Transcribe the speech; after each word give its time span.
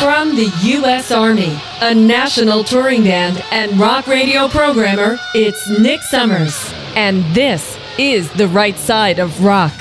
From 0.00 0.36
the 0.36 0.52
U.S. 0.62 1.10
Army, 1.10 1.58
a 1.80 1.94
national 1.94 2.62
touring 2.64 3.04
band 3.04 3.42
and 3.50 3.78
rock 3.80 4.06
radio 4.06 4.46
programmer, 4.46 5.18
it's 5.34 5.68
Nick 5.80 6.02
Summers. 6.02 6.72
And 6.94 7.24
this 7.34 7.78
is 7.98 8.30
The 8.32 8.46
Right 8.46 8.76
Side 8.76 9.18
of 9.18 9.42
Rock. 9.42 9.72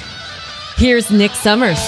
Here's 0.77 1.11
Nick 1.11 1.31
Summers. 1.31 1.79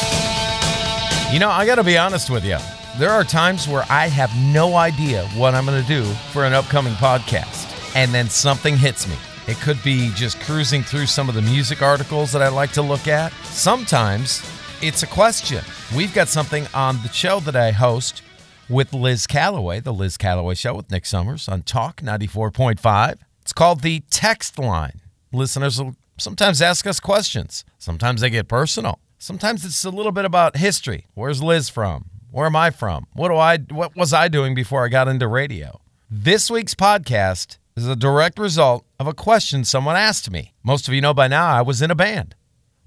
You 1.32 1.40
know, 1.40 1.50
I 1.50 1.66
got 1.66 1.76
to 1.76 1.86
be 1.86 1.98
honest 1.98 2.30
with 2.30 2.44
you. 2.44 2.58
There 3.00 3.12
are 3.12 3.24
times 3.24 3.66
where 3.66 3.86
I 3.90 4.08
have 4.08 4.32
no 4.54 4.76
idea 4.76 5.26
what 5.30 5.56
I'm 5.56 5.66
going 5.66 5.82
to 5.82 5.88
do 5.88 6.04
for 6.34 6.46
an 6.46 6.54
upcoming 6.54 6.94
podcast, 6.94 7.96
and 7.96 8.14
then 8.14 8.30
something 8.30 8.76
hits 8.76 9.08
me. 9.08 9.16
It 9.48 9.58
could 9.62 9.82
be 9.84 10.12
just 10.16 10.40
cruising 10.42 10.84
through 10.84 11.06
some 11.06 11.30
of 11.30 11.36
the 11.36 11.42
music 11.42 11.82
articles 11.82 12.34
that 12.34 12.42
I 12.42 12.50
like 12.50 12.74
to 12.74 12.82
look 12.82 13.08
at. 13.08 13.32
Sometimes 13.46 14.44
it's 14.82 15.02
a 15.02 15.08
question. 15.08 15.64
We've 15.96 16.14
got 16.14 16.28
something 16.28 16.68
on 16.74 17.02
the 17.02 17.10
show 17.10 17.40
that 17.42 17.56
I 17.56 17.72
host 17.72 18.22
with 18.70 18.94
Liz 18.94 19.28
Calloway, 19.28 19.80
the 19.80 19.94
Liz 19.94 20.18
Calloway 20.18 20.56
Show 20.56 20.76
with 20.76 20.92
Nick 20.92 21.06
Summers 21.06 21.48
on 21.48 21.62
Talk 21.62 22.02
94.5. 22.02 23.16
It's 23.42 23.54
called 23.54 23.82
the 23.82 24.02
Text 24.10 24.60
Line. 24.60 25.02
Listeners 25.32 25.82
will 25.82 25.96
sometimes 26.18 26.62
ask 26.62 26.86
us 26.86 27.00
questions, 27.00 27.64
sometimes 27.78 28.22
they 28.22 28.30
get 28.30 28.48
personal. 28.48 29.00
Sometimes 29.20 29.66
it's 29.66 29.84
a 29.84 29.90
little 29.90 30.12
bit 30.12 30.26
about 30.26 30.58
history. 30.58 31.08
Where's 31.16 31.42
Liz 31.42 31.70
from? 31.70 32.06
Where 32.30 32.46
am 32.46 32.56
I 32.56 32.70
from? 32.70 33.08
What 33.14 33.30
do 33.30 33.36
I 33.36 33.58
what 33.58 33.96
was 33.96 34.14
I 34.14 34.28
doing 34.28 34.54
before 34.54 34.86
I 34.86 34.90
got 34.90 35.08
into 35.08 35.28
radio? 35.28 35.82
This 36.10 36.52
week's 36.52 36.76
podcast 36.76 37.58
is 37.76 37.88
a 37.88 37.96
direct 37.96 38.38
result 38.38 38.86
of 39.00 39.08
a 39.08 39.14
question 39.14 39.64
someone 39.64 39.96
asked 39.96 40.30
me. 40.30 40.54
Most 40.64 40.88
of 40.88 40.94
you 40.94 41.02
know 41.02 41.16
by 41.16 41.28
now 41.28 41.48
I 41.48 41.62
was 41.62 41.82
in 41.82 41.90
a 41.90 41.96
band 41.96 42.36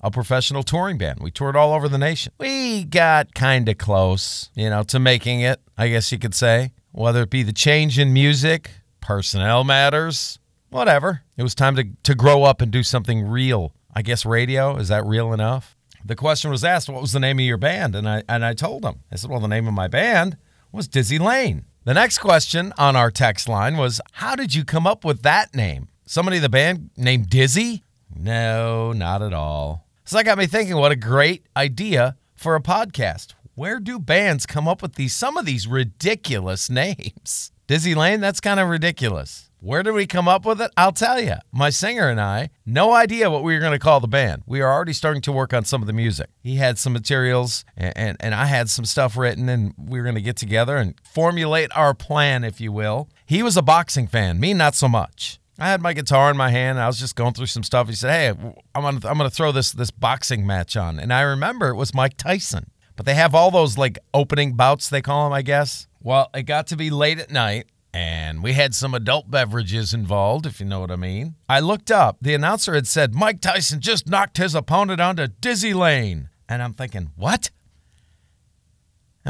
a 0.01 0.11
professional 0.11 0.63
touring 0.63 0.99
band. 0.99 1.21
We 1.21 1.31
toured 1.31 1.57
all 1.57 1.73
over 1.73 1.89
the 1.89 1.99
nation. 1.99 2.33
We 2.39 2.85
got 2.85 3.35
kind 3.35 3.69
of 3.69 3.79
close, 3.79 4.51
you 4.55 4.71
know, 4.71 4.83
to 4.85 4.99
making 4.99 5.41
it, 5.41 5.61
I 5.77 5.89
guess 5.89 6.11
you 6.13 6.19
could 6.19 6.35
say. 6.35 6.73
Whether 6.93 7.23
it 7.23 7.31
be 7.31 7.43
the 7.43 7.53
change 7.53 7.99
in 7.99 8.13
music, 8.13 8.71
personnel 9.01 9.65
matters, 9.65 10.39
whatever. 10.71 11.23
It 11.37 11.43
was 11.43 11.55
time 11.55 11.77
to, 11.77 11.85
to 12.03 12.15
grow 12.15 12.45
up 12.45 12.61
and 12.61 12.71
do 12.71 12.83
something 12.83 13.23
real. 13.23 13.75
I 13.95 14.03
guess 14.03 14.25
radio, 14.25 14.77
is 14.77 14.89
that 14.89 15.05
real 15.05 15.33
enough? 15.33 15.77
The 16.05 16.17
question 16.17 16.51
was 16.51 16.65
asked, 16.65 16.89
what 16.89 17.03
was 17.03 17.13
the 17.13 17.21
name 17.21 17.39
of 17.39 17.45
your 17.45 17.59
band? 17.59 17.95
And 17.95 18.09
I, 18.09 18.23
and 18.29 18.45
I 18.45 18.55
told 18.55 18.83
them. 18.83 19.01
I 19.13 19.17
said, 19.17 19.31
well, 19.31 19.41
the 19.41 19.49
name 19.49 19.69
of 19.69 19.75
my 19.75 19.89
band 19.89 20.37
was 20.73 20.89
Dizzy 20.89 21.19
Lane. 21.19 21.65
The 21.85 21.95
next 21.95 22.19
question 22.19 22.73
on 22.79 22.97
our 22.97 23.11
text 23.11 23.49
line 23.49 23.77
was, 23.77 24.01
how 24.13 24.35
did 24.35 24.55
you 24.55 24.65
come 24.65 24.87
up 24.87 25.05
with 25.05 25.23
that 25.23 25.55
name? 25.55 25.89
Somebody 26.07 26.39
in 26.39 26.43
the 26.43 26.49
band 26.49 26.91
named 26.97 27.29
Dizzy? 27.29 27.85
No, 28.15 28.93
not 28.93 29.23
at 29.23 29.33
all. 29.33 29.87
So 30.11 30.17
that 30.17 30.25
got 30.25 30.39
me 30.39 30.47
thinking 30.49 30.77
what 30.77 30.91
a 30.91 30.97
great 30.97 31.47
idea 31.57 32.17
for 32.35 32.57
a 32.57 32.61
podcast. 32.61 33.35
Where 33.55 33.79
do 33.79 34.01
bands 34.01 34.45
come 34.45 34.67
up 34.67 34.83
with 34.83 34.97
these 34.97 35.15
some 35.15 35.37
of 35.37 35.47
these 35.47 35.69
ridiculous 35.69 36.69
names? 36.69 37.53
Dizzy 37.69 37.95
Lane, 37.95 38.19
that's 38.19 38.41
kind 38.41 38.59
of 38.59 38.69
ridiculous. 38.69 39.51
Where 39.61 39.85
did 39.85 39.93
we 39.93 40.09
come 40.09 40.27
up 40.27 40.45
with 40.45 40.61
it? 40.61 40.73
I'll 40.77 40.91
tell 40.91 41.21
you. 41.21 41.35
My 41.53 41.71
singer 41.71 42.09
and 42.09 42.21
I, 42.21 42.51
no 42.67 42.93
idea 42.93 43.31
what 43.31 43.45
we 43.45 43.55
were 43.55 43.61
going 43.61 43.71
to 43.71 43.79
call 43.79 44.01
the 44.01 44.09
band. 44.09 44.43
We 44.47 44.61
are 44.61 44.73
already 44.73 44.95
starting 44.95 45.23
to 45.23 45.31
work 45.31 45.55
on 45.55 45.65
some 45.65 45.81
of 45.81 45.87
the 45.87 45.93
music. 45.93 46.29
He 46.41 46.57
had 46.57 46.77
some 46.77 46.93
materials 46.93 47.65
and, 47.77 47.97
and, 47.97 48.17
and 48.19 48.35
I 48.35 48.47
had 48.47 48.69
some 48.69 48.87
stuff 48.87 49.17
written, 49.17 49.49
and 49.49 49.75
we 49.79 50.01
were 50.01 50.05
going 50.05 50.17
to 50.17 50.21
get 50.21 50.37
together 50.37 50.77
and 50.77 50.97
formulate 51.05 51.71
our 51.77 51.95
plan, 51.95 52.43
if 52.43 52.61
you 52.61 52.73
will. 52.73 53.09
He 53.27 53.45
was 53.45 53.57
a 53.57 53.63
boxing 53.63 54.09
fan, 54.09 54.41
me, 54.41 54.55
not 54.55 54.75
so 54.75 54.89
much. 54.89 55.40
I 55.61 55.69
had 55.69 55.83
my 55.83 55.93
guitar 55.93 56.31
in 56.31 56.37
my 56.37 56.51
hand. 56.51 56.81
I 56.81 56.87
was 56.87 56.99
just 56.99 57.15
going 57.15 57.35
through 57.35 57.47
some 57.47 57.63
stuff. 57.63 57.89
He 57.89 57.95
said, 57.95 58.11
"Hey, 58.11 58.53
I'm 58.75 58.83
gonna 58.83 59.01
I'm 59.07 59.19
gonna 59.19 59.31
throw 59.31 59.53
this 59.53 59.73
this 59.73 59.91
boxing 59.91 60.47
match 60.47 60.77
on." 60.77 60.99
And 60.99 61.13
I 61.13 61.21
remember 61.21 61.69
it 61.69 61.77
was 61.77 61.95
Mike 61.95 62.17
Tyson. 62.17 62.71
But 62.97 63.07
they 63.07 63.15
have 63.15 63.35
all 63.35 63.51
those 63.51 63.79
like 63.79 63.99
opening 64.13 64.55
bouts 64.55 64.89
they 64.89 65.03
call 65.03 65.25
them, 65.25 65.33
I 65.33 65.43
guess. 65.43 65.87
Well, 66.03 66.29
it 66.35 66.43
got 66.43 66.67
to 66.69 66.77
be 66.77 66.91
late 66.91 67.19
at 67.19 67.31
night 67.31 67.67
and 67.93 68.43
we 68.43 68.53
had 68.53 68.75
some 68.75 68.95
adult 68.95 69.31
beverages 69.31 69.93
involved, 69.93 70.47
if 70.47 70.61
you 70.61 70.67
know 70.67 70.81
what 70.81 70.91
I 70.91 70.97
mean. 70.97 71.35
I 71.49 71.61
looked 71.61 71.91
up. 71.91 72.19
The 72.21 72.35
announcer 72.35 72.75
had 72.75 72.87
said 72.87 73.15
Mike 73.15 73.41
Tyson 73.41 73.81
just 73.81 74.09
knocked 74.09 74.37
his 74.37 74.55
opponent 74.55 75.01
onto 75.01 75.29
Dizzy 75.29 75.75
Lane. 75.75 76.29
And 76.49 76.63
I'm 76.63 76.73
thinking, 76.73 77.11
"What?" 77.17 77.51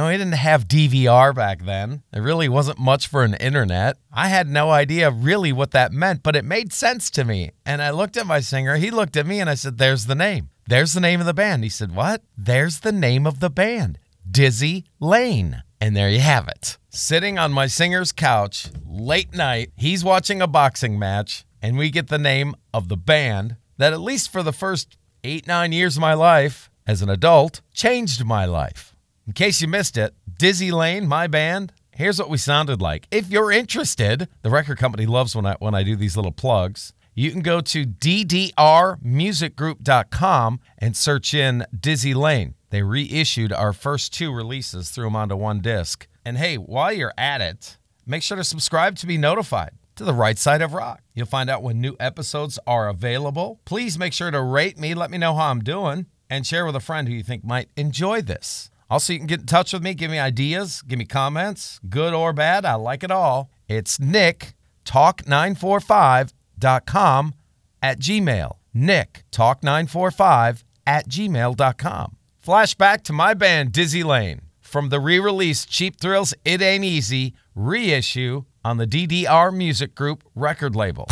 And 0.00 0.08
we 0.08 0.16
didn't 0.16 0.32
have 0.32 0.66
DVR 0.66 1.34
back 1.34 1.66
then. 1.66 2.02
There 2.10 2.22
really 2.22 2.48
wasn't 2.48 2.78
much 2.78 3.06
for 3.06 3.22
an 3.22 3.34
internet. 3.34 3.98
I 4.10 4.28
had 4.28 4.48
no 4.48 4.70
idea 4.70 5.10
really 5.10 5.52
what 5.52 5.72
that 5.72 5.92
meant, 5.92 6.22
but 6.22 6.34
it 6.34 6.42
made 6.46 6.72
sense 6.72 7.10
to 7.10 7.22
me. 7.22 7.50
And 7.66 7.82
I 7.82 7.90
looked 7.90 8.16
at 8.16 8.26
my 8.26 8.40
singer, 8.40 8.76
he 8.76 8.90
looked 8.90 9.18
at 9.18 9.26
me, 9.26 9.40
and 9.40 9.50
I 9.50 9.54
said, 9.56 9.76
There's 9.76 10.06
the 10.06 10.14
name. 10.14 10.48
There's 10.66 10.94
the 10.94 11.02
name 11.02 11.20
of 11.20 11.26
the 11.26 11.34
band. 11.34 11.64
He 11.64 11.68
said, 11.68 11.94
What? 11.94 12.22
There's 12.34 12.80
the 12.80 12.92
name 12.92 13.26
of 13.26 13.40
the 13.40 13.50
band 13.50 13.98
Dizzy 14.26 14.86
Lane. 15.00 15.64
And 15.82 15.94
there 15.94 16.08
you 16.08 16.20
have 16.20 16.48
it. 16.48 16.78
Sitting 16.88 17.38
on 17.38 17.52
my 17.52 17.66
singer's 17.66 18.10
couch, 18.10 18.68
late 18.86 19.34
night, 19.34 19.70
he's 19.76 20.02
watching 20.02 20.40
a 20.40 20.46
boxing 20.46 20.98
match, 20.98 21.44
and 21.60 21.76
we 21.76 21.90
get 21.90 22.08
the 22.08 22.16
name 22.16 22.54
of 22.72 22.88
the 22.88 22.96
band 22.96 23.56
that, 23.76 23.92
at 23.92 24.00
least 24.00 24.32
for 24.32 24.42
the 24.42 24.54
first 24.54 24.96
eight, 25.24 25.46
nine 25.46 25.72
years 25.72 25.98
of 25.98 26.00
my 26.00 26.14
life 26.14 26.70
as 26.86 27.02
an 27.02 27.10
adult, 27.10 27.60
changed 27.74 28.24
my 28.24 28.46
life. 28.46 28.89
In 29.30 29.34
case 29.34 29.62
you 29.62 29.68
missed 29.68 29.96
it, 29.96 30.12
Dizzy 30.40 30.72
Lane, 30.72 31.06
my 31.06 31.28
band, 31.28 31.72
here's 31.94 32.18
what 32.18 32.28
we 32.28 32.36
sounded 32.36 32.82
like. 32.82 33.06
If 33.12 33.30
you're 33.30 33.52
interested, 33.52 34.26
the 34.42 34.50
record 34.50 34.78
company 34.78 35.06
loves 35.06 35.36
when 35.36 35.46
I 35.46 35.54
when 35.60 35.72
I 35.72 35.84
do 35.84 35.94
these 35.94 36.16
little 36.16 36.32
plugs. 36.32 36.92
You 37.14 37.30
can 37.30 37.40
go 37.40 37.60
to 37.60 37.86
ddrmusicgroup.com 37.86 40.60
and 40.78 40.96
search 40.96 41.32
in 41.32 41.64
Dizzy 41.78 42.12
Lane. 42.12 42.56
They 42.70 42.82
reissued 42.82 43.52
our 43.52 43.72
first 43.72 44.12
two 44.12 44.32
releases, 44.32 44.90
threw 44.90 45.04
them 45.04 45.14
onto 45.14 45.36
one 45.36 45.60
disc. 45.60 46.08
And 46.24 46.36
hey, 46.36 46.56
while 46.56 46.92
you're 46.92 47.14
at 47.16 47.40
it, 47.40 47.76
make 48.04 48.24
sure 48.24 48.36
to 48.36 48.42
subscribe 48.42 48.96
to 48.96 49.06
be 49.06 49.16
notified 49.16 49.70
to 49.94 50.02
the 50.02 50.12
right 50.12 50.38
side 50.38 50.60
of 50.60 50.72
rock. 50.72 51.02
You'll 51.14 51.26
find 51.26 51.48
out 51.48 51.62
when 51.62 51.80
new 51.80 51.94
episodes 52.00 52.58
are 52.66 52.88
available. 52.88 53.60
Please 53.64 53.96
make 53.96 54.12
sure 54.12 54.32
to 54.32 54.42
rate 54.42 54.76
me, 54.76 54.92
let 54.92 55.12
me 55.12 55.18
know 55.18 55.36
how 55.36 55.52
I'm 55.52 55.60
doing, 55.60 56.06
and 56.28 56.44
share 56.44 56.66
with 56.66 56.74
a 56.74 56.80
friend 56.80 57.06
who 57.06 57.14
you 57.14 57.22
think 57.22 57.44
might 57.44 57.68
enjoy 57.76 58.22
this. 58.22 58.69
Also, 58.90 59.12
you 59.12 59.18
can 59.20 59.28
get 59.28 59.40
in 59.40 59.46
touch 59.46 59.72
with 59.72 59.82
me, 59.82 59.94
give 59.94 60.10
me 60.10 60.18
ideas, 60.18 60.82
give 60.82 60.98
me 60.98 61.04
comments, 61.04 61.78
good 61.88 62.12
or 62.12 62.32
bad. 62.32 62.64
I 62.64 62.74
like 62.74 63.04
it 63.04 63.12
all. 63.12 63.48
It's 63.68 64.00
Nick, 64.00 64.54
talk945.com 64.84 67.34
at 67.82 68.00
Gmail. 68.00 68.56
Nick, 68.74 69.22
talk945 69.30 70.64
at 70.86 71.08
gmail.com. 71.08 72.16
Flashback 72.44 73.04
to 73.04 73.12
my 73.12 73.32
band, 73.34 73.70
Dizzy 73.72 74.02
Lane. 74.02 74.40
From 74.60 74.88
the 74.88 74.98
re 75.00 75.20
release 75.20 75.66
Cheap 75.66 76.00
Thrills 76.00 76.32
It 76.44 76.62
Ain't 76.62 76.84
Easy 76.84 77.34
reissue 77.54 78.44
on 78.64 78.76
the 78.76 78.86
DDR 78.86 79.52
Music 79.54 79.94
Group 79.94 80.24
record 80.34 80.74
label. 80.76 81.06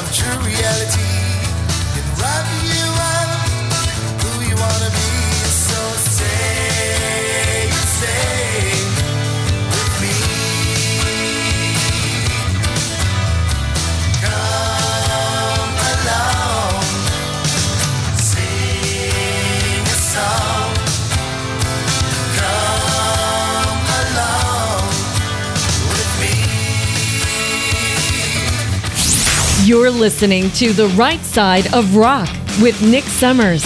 of 0.00 0.14
true 0.14 0.38
reality. 0.46 1.19
You're 29.70 29.92
listening 29.92 30.50
to 30.54 30.72
The 30.72 30.88
Right 30.96 31.20
Side 31.20 31.72
of 31.72 31.94
Rock 31.94 32.28
with 32.60 32.82
Nick 32.82 33.04
Summers. 33.04 33.62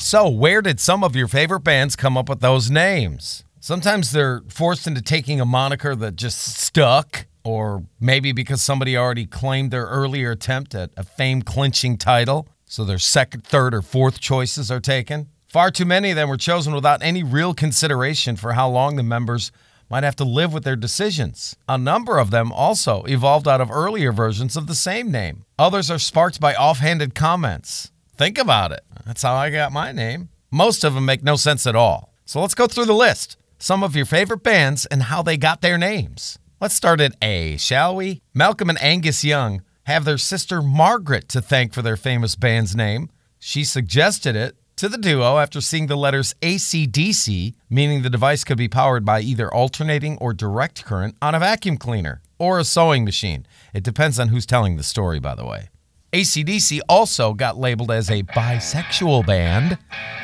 So, 0.00 0.28
where 0.28 0.62
did 0.62 0.78
some 0.78 1.02
of 1.02 1.16
your 1.16 1.26
favorite 1.26 1.64
bands 1.64 1.96
come 1.96 2.16
up 2.16 2.28
with 2.28 2.38
those 2.38 2.70
names? 2.70 3.42
Sometimes 3.58 4.12
they're 4.12 4.40
forced 4.48 4.86
into 4.86 5.02
taking 5.02 5.40
a 5.40 5.44
moniker 5.44 5.96
that 5.96 6.14
just 6.14 6.58
stuck, 6.58 7.26
or 7.42 7.82
maybe 7.98 8.30
because 8.30 8.62
somebody 8.62 8.96
already 8.96 9.26
claimed 9.26 9.72
their 9.72 9.86
earlier 9.86 10.30
attempt 10.30 10.72
at 10.72 10.90
a 10.96 11.02
fame 11.02 11.42
clinching 11.42 11.98
title, 11.98 12.46
so 12.66 12.84
their 12.84 13.00
second, 13.00 13.42
third, 13.44 13.74
or 13.74 13.82
fourth 13.82 14.20
choices 14.20 14.70
are 14.70 14.78
taken. 14.78 15.26
Far 15.48 15.72
too 15.72 15.86
many 15.86 16.10
of 16.10 16.16
them 16.16 16.28
were 16.28 16.36
chosen 16.36 16.72
without 16.72 17.02
any 17.02 17.24
real 17.24 17.52
consideration 17.52 18.36
for 18.36 18.52
how 18.52 18.68
long 18.68 18.94
the 18.94 19.02
members 19.02 19.50
might 19.88 20.04
have 20.04 20.16
to 20.16 20.24
live 20.24 20.52
with 20.52 20.64
their 20.64 20.76
decisions. 20.76 21.56
A 21.68 21.78
number 21.78 22.18
of 22.18 22.30
them 22.30 22.52
also 22.52 23.02
evolved 23.04 23.46
out 23.46 23.60
of 23.60 23.70
earlier 23.70 24.12
versions 24.12 24.56
of 24.56 24.66
the 24.66 24.74
same 24.74 25.10
name. 25.10 25.44
Others 25.58 25.90
are 25.90 25.98
sparked 25.98 26.40
by 26.40 26.54
offhanded 26.54 27.14
comments. 27.14 27.90
Think 28.16 28.38
about 28.38 28.72
it. 28.72 28.80
That's 29.04 29.22
how 29.22 29.34
I 29.34 29.50
got 29.50 29.72
my 29.72 29.92
name. 29.92 30.28
Most 30.50 30.84
of 30.84 30.94
them 30.94 31.04
make 31.04 31.22
no 31.22 31.36
sense 31.36 31.66
at 31.66 31.76
all. 31.76 32.12
So 32.24 32.40
let's 32.40 32.54
go 32.54 32.66
through 32.66 32.86
the 32.86 32.94
list. 32.94 33.36
Some 33.58 33.82
of 33.82 33.94
your 33.94 34.06
favorite 34.06 34.42
bands 34.42 34.86
and 34.86 35.04
how 35.04 35.22
they 35.22 35.36
got 35.36 35.60
their 35.60 35.78
names. 35.78 36.38
Let's 36.60 36.74
start 36.74 37.00
at 37.00 37.14
A, 37.22 37.56
shall 37.58 37.94
we? 37.94 38.22
Malcolm 38.34 38.70
and 38.70 38.82
Angus 38.82 39.22
Young 39.22 39.62
have 39.84 40.04
their 40.04 40.18
sister 40.18 40.62
Margaret 40.62 41.28
to 41.28 41.40
thank 41.40 41.72
for 41.72 41.82
their 41.82 41.96
famous 41.96 42.34
band's 42.34 42.74
name. 42.74 43.10
She 43.38 43.62
suggested 43.62 44.34
it 44.34 44.56
to 44.76 44.90
the 44.90 44.98
duo 44.98 45.38
after 45.38 45.60
seeing 45.62 45.86
the 45.86 45.96
letters 45.96 46.34
ACDC, 46.42 47.54
meaning 47.70 48.02
the 48.02 48.10
device 48.10 48.44
could 48.44 48.58
be 48.58 48.68
powered 48.68 49.06
by 49.06 49.20
either 49.20 49.52
alternating 49.52 50.18
or 50.18 50.34
direct 50.34 50.84
current 50.84 51.16
on 51.22 51.34
a 51.34 51.38
vacuum 51.38 51.78
cleaner 51.78 52.20
or 52.38 52.58
a 52.58 52.64
sewing 52.64 53.02
machine. 53.02 53.46
It 53.72 53.82
depends 53.82 54.18
on 54.20 54.28
who's 54.28 54.44
telling 54.44 54.76
the 54.76 54.82
story, 54.82 55.18
by 55.18 55.34
the 55.34 55.46
way. 55.46 55.70
ACDC 56.12 56.80
also 56.90 57.32
got 57.32 57.56
labeled 57.56 57.90
as 57.90 58.10
a 58.10 58.22
bisexual 58.22 59.26
band. 59.26 59.78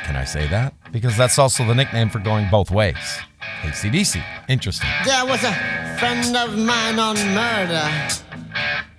Can 0.05 0.15
I 0.15 0.23
say 0.23 0.47
that? 0.47 0.75
Because 0.91 1.17
that's 1.17 1.39
also 1.39 1.65
the 1.65 1.73
nickname 1.73 2.09
for 2.09 2.19
going 2.19 2.47
both 2.51 2.69
ways. 2.69 3.19
ACDC. 3.61 4.23
Interesting. 4.49 4.89
There 5.03 5.25
was 5.25 5.43
a 5.43 5.53
friend 5.97 6.37
of 6.37 6.57
mine 6.57 6.99
on 6.99 7.15
murder, 7.33 7.89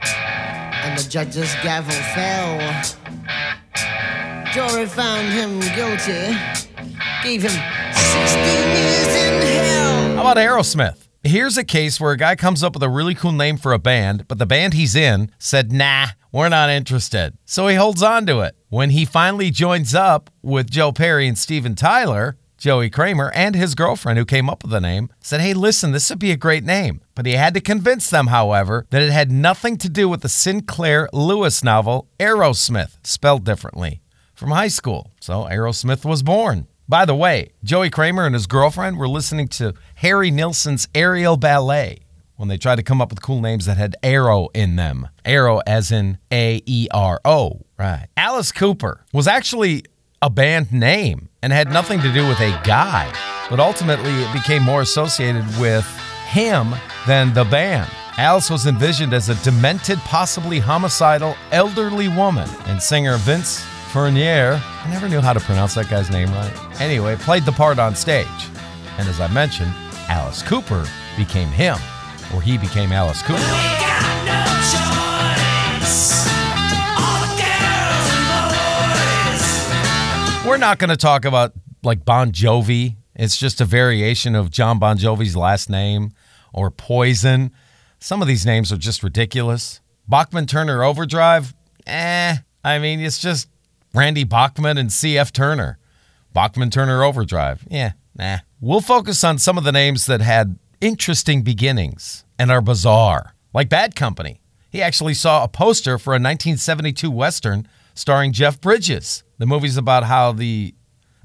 and 0.02 0.98
the 0.98 1.08
judge's 1.08 1.54
gavel 1.62 1.92
fell. 2.14 2.84
Jury 4.54 4.86
found 4.86 5.32
him 5.32 5.58
guilty, 5.74 6.38
gave 7.24 7.42
him 7.42 7.50
16 7.50 8.44
years 8.70 9.08
in 9.08 9.42
hell. 9.42 10.14
How 10.14 10.20
about 10.20 10.36
Aerosmith? 10.36 11.08
Here's 11.24 11.58
a 11.58 11.64
case 11.64 11.98
where 11.98 12.12
a 12.12 12.16
guy 12.16 12.36
comes 12.36 12.62
up 12.62 12.74
with 12.74 12.82
a 12.84 12.88
really 12.88 13.16
cool 13.16 13.32
name 13.32 13.56
for 13.56 13.72
a 13.72 13.80
band, 13.80 14.28
but 14.28 14.38
the 14.38 14.46
band 14.46 14.74
he's 14.74 14.94
in 14.94 15.32
said, 15.40 15.72
nah, 15.72 16.06
we're 16.30 16.50
not 16.50 16.70
interested. 16.70 17.36
So 17.44 17.66
he 17.66 17.74
holds 17.74 18.00
on 18.00 18.26
to 18.26 18.42
it. 18.42 18.54
When 18.68 18.90
he 18.90 19.04
finally 19.04 19.50
joins 19.50 19.92
up 19.92 20.30
with 20.40 20.70
Joe 20.70 20.92
Perry 20.92 21.26
and 21.26 21.36
Steven 21.36 21.74
Tyler, 21.74 22.36
Joey 22.56 22.90
Kramer 22.90 23.32
and 23.34 23.56
his 23.56 23.74
girlfriend, 23.74 24.18
who 24.18 24.24
came 24.24 24.48
up 24.48 24.62
with 24.62 24.70
the 24.70 24.80
name, 24.80 25.10
said, 25.20 25.40
Hey, 25.40 25.52
listen, 25.52 25.90
this 25.90 26.08
would 26.10 26.20
be 26.20 26.30
a 26.30 26.36
great 26.36 26.62
name. 26.62 27.00
But 27.16 27.26
he 27.26 27.32
had 27.32 27.54
to 27.54 27.60
convince 27.60 28.08
them, 28.08 28.28
however, 28.28 28.86
that 28.90 29.02
it 29.02 29.10
had 29.10 29.30
nothing 29.32 29.76
to 29.78 29.88
do 29.88 30.08
with 30.08 30.22
the 30.22 30.28
Sinclair 30.28 31.08
Lewis 31.12 31.64
novel 31.64 32.08
Arrowsmith, 32.20 32.96
spelled 33.02 33.44
differently, 33.44 34.00
from 34.34 34.50
high 34.50 34.68
school. 34.68 35.12
So 35.20 35.44
Aerosmith 35.44 36.04
was 36.04 36.22
born. 36.22 36.66
By 36.88 37.04
the 37.06 37.14
way, 37.14 37.52
Joey 37.62 37.88
Kramer 37.88 38.26
and 38.26 38.34
his 38.34 38.46
girlfriend 38.46 38.98
were 38.98 39.08
listening 39.08 39.48
to 39.48 39.74
Harry 39.96 40.30
Nilsson's 40.30 40.86
Aerial 40.94 41.36
Ballet 41.38 42.00
when 42.36 42.48
they 42.48 42.58
tried 42.58 42.76
to 42.76 42.82
come 42.82 43.00
up 43.00 43.10
with 43.10 43.22
cool 43.22 43.40
names 43.40 43.64
that 43.66 43.76
had 43.76 43.96
arrow 44.02 44.48
in 44.54 44.76
them. 44.76 45.08
Arrow 45.24 45.60
as 45.66 45.90
in 45.90 46.18
A 46.30 46.62
E 46.66 46.88
R 46.92 47.20
O. 47.24 47.62
Right. 47.78 48.08
Alice 48.16 48.52
Cooper 48.52 49.04
was 49.12 49.26
actually 49.26 49.84
a 50.20 50.28
band 50.28 50.72
name 50.72 51.28
and 51.42 51.52
had 51.52 51.70
nothing 51.70 52.00
to 52.00 52.12
do 52.12 52.26
with 52.26 52.40
a 52.40 52.50
guy, 52.64 53.12
but 53.48 53.60
ultimately 53.60 54.10
it 54.10 54.32
became 54.32 54.62
more 54.62 54.82
associated 54.82 55.44
with 55.58 55.86
him 56.28 56.74
than 57.06 57.32
the 57.32 57.44
band. 57.44 57.90
Alice 58.16 58.50
was 58.50 58.66
envisioned 58.66 59.12
as 59.12 59.28
a 59.28 59.34
demented, 59.42 59.98
possibly 60.00 60.58
homicidal, 60.58 61.34
elderly 61.50 62.08
woman, 62.08 62.48
and 62.66 62.80
singer 62.80 63.16
Vince 63.16 63.64
Fournier, 63.94 64.60
I 64.60 64.90
never 64.90 65.08
knew 65.08 65.20
how 65.20 65.32
to 65.32 65.38
pronounce 65.38 65.74
that 65.74 65.88
guy's 65.88 66.10
name 66.10 66.28
right. 66.32 66.80
Anyway, 66.80 67.14
played 67.14 67.44
the 67.44 67.52
part 67.52 67.78
on 67.78 67.94
stage. 67.94 68.26
And 68.98 69.08
as 69.08 69.20
I 69.20 69.28
mentioned, 69.28 69.72
Alice 70.08 70.42
Cooper 70.42 70.84
became 71.16 71.46
him, 71.46 71.76
or 72.34 72.42
he 72.42 72.58
became 72.58 72.90
Alice 72.90 73.22
Cooper. 73.22 73.38
We're 80.44 80.56
not 80.56 80.80
going 80.80 80.90
to 80.90 80.96
talk 80.96 81.24
about 81.24 81.52
like 81.84 82.04
Bon 82.04 82.32
Jovi. 82.32 82.96
It's 83.14 83.36
just 83.36 83.60
a 83.60 83.64
variation 83.64 84.34
of 84.34 84.50
John 84.50 84.80
Bon 84.80 84.98
Jovi's 84.98 85.36
last 85.36 85.70
name 85.70 86.14
or 86.52 86.72
Poison. 86.72 87.52
Some 88.00 88.22
of 88.22 88.26
these 88.26 88.44
names 88.44 88.72
are 88.72 88.76
just 88.76 89.04
ridiculous. 89.04 89.80
Bachman 90.08 90.46
Turner 90.46 90.82
Overdrive, 90.82 91.54
eh. 91.86 92.38
I 92.64 92.78
mean, 92.80 92.98
it's 92.98 93.20
just 93.20 93.46
Randy 93.94 94.24
Bachman 94.24 94.76
and 94.76 94.92
C.F. 94.92 95.32
Turner. 95.32 95.78
Bachman 96.32 96.70
Turner 96.70 97.04
Overdrive, 97.04 97.64
yeah, 97.70 97.92
nah. 98.16 98.38
We'll 98.60 98.80
focus 98.80 99.22
on 99.22 99.38
some 99.38 99.56
of 99.56 99.62
the 99.62 99.70
names 99.70 100.06
that 100.06 100.20
had 100.20 100.58
interesting 100.80 101.42
beginnings 101.42 102.24
and 102.38 102.50
are 102.50 102.60
bizarre, 102.60 103.34
like 103.52 103.68
Bad 103.68 103.94
Company. 103.94 104.40
He 104.68 104.82
actually 104.82 105.14
saw 105.14 105.44
a 105.44 105.48
poster 105.48 105.96
for 105.96 106.10
a 106.10 106.18
1972 106.18 107.08
Western 107.08 107.68
starring 107.94 108.32
Jeff 108.32 108.60
Bridges. 108.60 109.22
The 109.38 109.46
movie's 109.46 109.76
about 109.76 110.04
how 110.04 110.32
the 110.32 110.74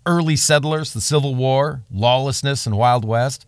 early 0.05 0.35
settlers, 0.35 0.93
the 0.93 1.01
Civil 1.01 1.33
War, 1.33 1.81
lawlessness, 1.91 2.67
and 2.67 2.77
Wild 2.77 3.03
West. 3.03 3.47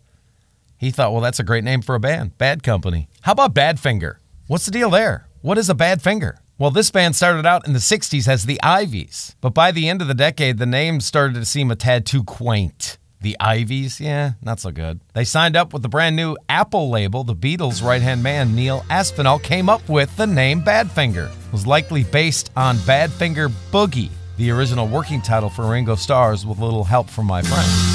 He 0.76 0.90
thought, 0.90 1.12
well, 1.12 1.20
that's 1.20 1.38
a 1.38 1.44
great 1.44 1.62
name 1.62 1.80
for 1.80 1.94
a 1.94 2.00
band, 2.00 2.36
Bad 2.38 2.64
Company. 2.64 3.08
How 3.20 3.32
about 3.32 3.54
Badfinger? 3.54 4.16
What's 4.48 4.66
the 4.66 4.72
deal 4.72 4.90
there? 4.90 5.28
What 5.42 5.58
is 5.58 5.68
a 5.68 5.74
bad 5.74 6.00
finger? 6.00 6.38
Well, 6.56 6.70
this 6.70 6.92
band 6.92 7.16
started 7.16 7.44
out 7.44 7.66
in 7.66 7.72
the 7.72 7.80
60s 7.80 8.28
as 8.28 8.46
the 8.46 8.60
Ivies, 8.62 9.34
but 9.40 9.52
by 9.52 9.72
the 9.72 9.88
end 9.88 10.00
of 10.00 10.06
the 10.06 10.14
decade, 10.14 10.58
the 10.58 10.66
name 10.66 11.00
started 11.00 11.34
to 11.34 11.44
seem 11.44 11.72
a 11.72 11.74
tad 11.74 12.06
too 12.06 12.22
quaint. 12.22 12.96
The 13.22 13.36
Ivies, 13.40 14.00
yeah, 14.00 14.34
not 14.40 14.60
so 14.60 14.70
good. 14.70 15.00
They 15.14 15.24
signed 15.24 15.56
up 15.56 15.72
with 15.72 15.82
the 15.82 15.88
brand 15.88 16.14
new 16.14 16.36
Apple 16.48 16.90
label. 16.90 17.24
The 17.24 17.34
Beatles' 17.34 17.82
right 17.82 18.00
hand 18.00 18.22
man, 18.22 18.54
Neil 18.54 18.84
Aspinall, 18.88 19.40
came 19.40 19.68
up 19.68 19.88
with 19.88 20.16
the 20.16 20.28
name 20.28 20.62
Badfinger. 20.62 21.28
It 21.28 21.52
was 21.52 21.66
likely 21.66 22.04
based 22.04 22.52
on 22.54 22.76
Badfinger 22.76 23.50
Boogie, 23.72 24.10
the 24.36 24.52
original 24.52 24.86
working 24.86 25.20
title 25.20 25.50
for 25.50 25.68
Ringo 25.68 25.96
Starr's, 25.96 26.46
with 26.46 26.60
a 26.60 26.64
little 26.64 26.84
help 26.84 27.10
from 27.10 27.26
my 27.26 27.42
friends. 27.42 27.91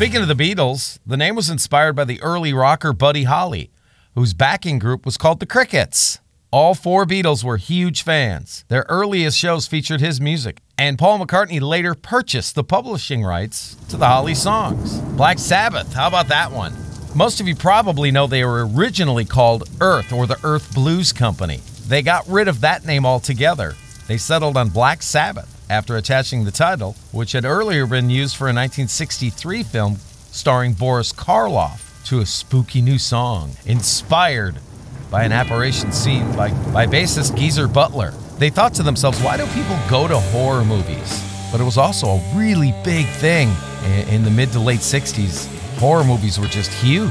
Speaking 0.00 0.22
of 0.22 0.28
the 0.28 0.34
Beatles, 0.34 0.98
the 1.04 1.18
name 1.18 1.36
was 1.36 1.50
inspired 1.50 1.92
by 1.92 2.04
the 2.04 2.22
early 2.22 2.54
rocker 2.54 2.94
Buddy 2.94 3.24
Holly, 3.24 3.70
whose 4.14 4.32
backing 4.32 4.78
group 4.78 5.04
was 5.04 5.18
called 5.18 5.40
the 5.40 5.46
Crickets. 5.46 6.20
All 6.50 6.74
four 6.74 7.04
Beatles 7.04 7.44
were 7.44 7.58
huge 7.58 8.02
fans. 8.02 8.64
Their 8.68 8.86
earliest 8.88 9.36
shows 9.36 9.66
featured 9.66 10.00
his 10.00 10.18
music, 10.18 10.62
and 10.78 10.98
Paul 10.98 11.18
McCartney 11.18 11.60
later 11.60 11.94
purchased 11.94 12.54
the 12.54 12.64
publishing 12.64 13.22
rights 13.22 13.74
to 13.90 13.98
the 13.98 14.06
Holly 14.06 14.34
songs. 14.34 15.00
Black 15.18 15.38
Sabbath, 15.38 15.92
how 15.92 16.08
about 16.08 16.28
that 16.28 16.50
one? 16.50 16.72
Most 17.14 17.38
of 17.38 17.46
you 17.46 17.54
probably 17.54 18.10
know 18.10 18.26
they 18.26 18.46
were 18.46 18.66
originally 18.66 19.26
called 19.26 19.68
Earth 19.82 20.14
or 20.14 20.26
the 20.26 20.40
Earth 20.44 20.72
Blues 20.72 21.12
Company. 21.12 21.60
They 21.88 22.00
got 22.00 22.26
rid 22.26 22.48
of 22.48 22.62
that 22.62 22.86
name 22.86 23.04
altogether. 23.04 23.74
They 24.06 24.16
settled 24.16 24.56
on 24.56 24.70
Black 24.70 25.02
Sabbath 25.02 25.59
after 25.70 25.96
attaching 25.96 26.44
the 26.44 26.50
title, 26.50 26.96
which 27.12 27.32
had 27.32 27.44
earlier 27.44 27.86
been 27.86 28.10
used 28.10 28.36
for 28.36 28.44
a 28.44 28.52
1963 28.52 29.62
film 29.62 29.96
starring 30.32 30.72
Boris 30.72 31.12
Karloff, 31.12 31.86
to 32.06 32.18
a 32.18 32.26
spooky 32.26 32.82
new 32.82 32.98
song 32.98 33.52
inspired 33.66 34.56
by 35.10 35.22
an 35.22 35.32
apparition 35.32 35.92
seen 35.92 36.26
by, 36.34 36.50
by 36.72 36.86
bassist 36.86 37.36
Geezer 37.36 37.68
Butler. 37.68 38.10
They 38.38 38.50
thought 38.50 38.74
to 38.74 38.82
themselves, 38.82 39.20
why 39.20 39.36
do 39.36 39.46
people 39.48 39.78
go 39.88 40.08
to 40.08 40.18
horror 40.18 40.64
movies? 40.64 41.24
But 41.52 41.60
it 41.60 41.64
was 41.64 41.78
also 41.78 42.08
a 42.08 42.32
really 42.34 42.74
big 42.84 43.06
thing 43.06 43.54
in, 43.84 44.08
in 44.08 44.24
the 44.24 44.30
mid 44.30 44.50
to 44.52 44.60
late 44.60 44.80
60s. 44.80 45.46
Horror 45.78 46.04
movies 46.04 46.38
were 46.40 46.46
just 46.46 46.72
huge. 46.72 47.10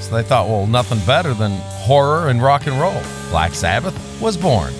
So 0.00 0.14
they 0.14 0.22
thought, 0.22 0.48
well, 0.48 0.66
nothing 0.66 1.00
better 1.04 1.34
than 1.34 1.50
horror 1.50 2.30
and 2.30 2.42
rock 2.42 2.66
and 2.66 2.80
roll. 2.80 3.02
Black 3.30 3.52
Sabbath 3.52 3.94
was 4.20 4.36
born. 4.36 4.72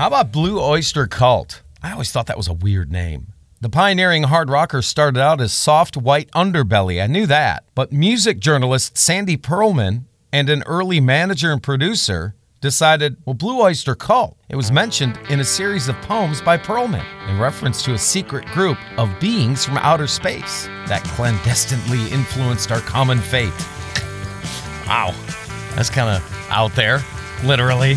How 0.00 0.06
about 0.06 0.32
Blue 0.32 0.58
Oyster 0.58 1.06
Cult? 1.06 1.60
I 1.82 1.92
always 1.92 2.10
thought 2.10 2.24
that 2.28 2.38
was 2.38 2.48
a 2.48 2.54
weird 2.54 2.90
name. 2.90 3.34
The 3.60 3.68
pioneering 3.68 4.22
hard 4.22 4.48
rockers 4.48 4.86
started 4.86 5.20
out 5.20 5.42
as 5.42 5.52
soft 5.52 5.94
white 5.94 6.30
underbelly. 6.30 7.02
I 7.02 7.06
knew 7.06 7.26
that. 7.26 7.64
But 7.74 7.92
music 7.92 8.40
journalist 8.40 8.96
Sandy 8.96 9.36
Pearlman 9.36 10.04
and 10.32 10.48
an 10.48 10.62
early 10.64 11.00
manager 11.00 11.52
and 11.52 11.62
producer, 11.62 12.34
decided, 12.62 13.18
well, 13.26 13.34
Blue 13.34 13.60
Oyster 13.60 13.94
Cult. 13.94 14.38
It 14.48 14.56
was 14.56 14.72
mentioned 14.72 15.18
in 15.28 15.40
a 15.40 15.44
series 15.44 15.86
of 15.86 15.96
poems 15.96 16.40
by 16.40 16.56
Pearlman 16.56 17.04
in 17.28 17.38
reference 17.38 17.82
to 17.82 17.92
a 17.92 17.98
secret 17.98 18.46
group 18.46 18.78
of 18.98 19.10
beings 19.20 19.66
from 19.66 19.76
outer 19.76 20.06
space 20.06 20.64
that 20.86 21.04
clandestinely 21.08 22.08
influenced 22.08 22.72
our 22.72 22.80
common 22.80 23.18
fate. 23.18 23.52
Wow, 24.86 25.14
that's 25.74 25.90
kind 25.90 26.08
of 26.08 26.48
out 26.48 26.74
there, 26.74 27.04
literally. 27.44 27.96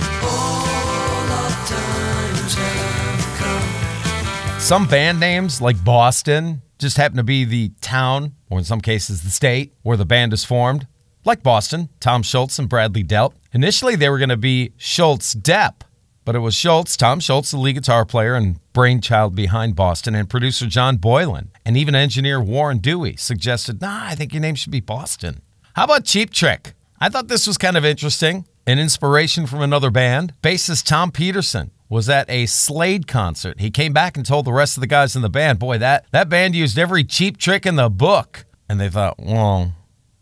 Some 4.60 4.88
band 4.88 5.20
names, 5.20 5.62
like 5.62 5.84
Boston, 5.84 6.62
just 6.80 6.98
happen 6.98 7.18
to 7.18 7.24
be 7.24 7.44
the 7.44 7.72
town, 7.82 8.34
or 8.50 8.60
in 8.60 8.64
some 8.64 8.82
cases, 8.82 9.22
the 9.24 9.30
state, 9.30 9.74
where 9.84 9.98
the 9.98 10.06
band 10.06 10.34
is 10.34 10.46
formed. 10.46 10.88
Like 11.26 11.44
Boston, 11.44 11.90
Tom 12.00 12.24
Scholz 12.24 12.60
and 12.60 12.68
Bradley 12.68 13.04
Delp. 13.04 13.34
Initially, 13.54 13.96
they 13.96 14.10
were 14.10 14.18
going 14.18 14.30
to 14.30 14.38
be 14.38 14.74
Scholz 14.78 15.36
Depp, 15.36 15.82
but 16.26 16.36
it 16.36 16.40
was 16.40 16.56
Scholz, 16.56 16.98
Tom 16.98 17.20
Scholz, 17.20 17.52
the 17.52 17.58
lead 17.58 17.74
guitar 17.74 18.06
player 18.06 18.36
and 18.36 18.60
brainchild 18.74 19.36
behind 19.36 19.76
Boston, 19.76 20.16
and 20.16 20.30
producer 20.30 20.66
John 20.66 20.98
Boylan, 20.98 21.52
and 21.66 21.78
even 21.78 21.96
engineer 21.96 22.42
Warren 22.42 22.80
Dewey 22.80 23.16
suggested, 23.16 23.82
nah, 23.82 24.06
I 24.06 24.16
think 24.16 24.34
your 24.34 24.42
name 24.42 24.56
should 24.56 24.72
be 24.72 24.80
Boston. 24.80 25.42
How 25.76 25.84
about 25.86 26.06
Cheap 26.06 26.32
Trick? 26.32 26.74
I 27.00 27.10
thought 27.10 27.28
this 27.28 27.48
was 27.48 27.58
kind 27.58 27.78
of 27.78 27.86
interesting. 27.86 28.46
An 28.66 28.80
inspiration 28.80 29.46
from 29.46 29.62
another 29.62 29.92
band. 29.92 30.34
Bassist 30.42 30.86
Tom 30.86 31.12
Petersson 31.12 31.72
was 31.90 32.08
at 32.08 32.30
a 32.30 32.46
Slade 32.46 33.08
concert. 33.08 33.60
He 33.60 33.70
came 33.70 33.92
back 33.92 34.16
and 34.16 34.26
told 34.26 34.46
the 34.46 34.54
rest 34.54 34.78
of 34.78 34.82
the 34.82 34.88
guys 34.88 35.18
in 35.18 35.22
the 35.22 35.30
band, 35.30 35.60
boy, 35.60 35.80
that, 35.80 36.06
that 36.12 36.30
band 36.30 36.56
used 36.56 36.80
every 36.80 37.04
cheap 37.04 37.36
trick 37.38 37.66
in 37.66 37.76
the 37.76 37.90
book. 37.90 38.46
And 38.70 38.80
they 38.80 38.88
thought, 38.88 39.20
well, 39.20 39.74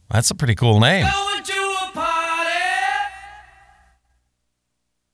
that's 0.10 0.32
a 0.32 0.36
pretty 0.36 0.56
cool 0.56 0.80
name. 0.80 1.06
Going 1.06 1.44
to 1.44 1.54
a 1.54 1.92
party. 1.94 2.50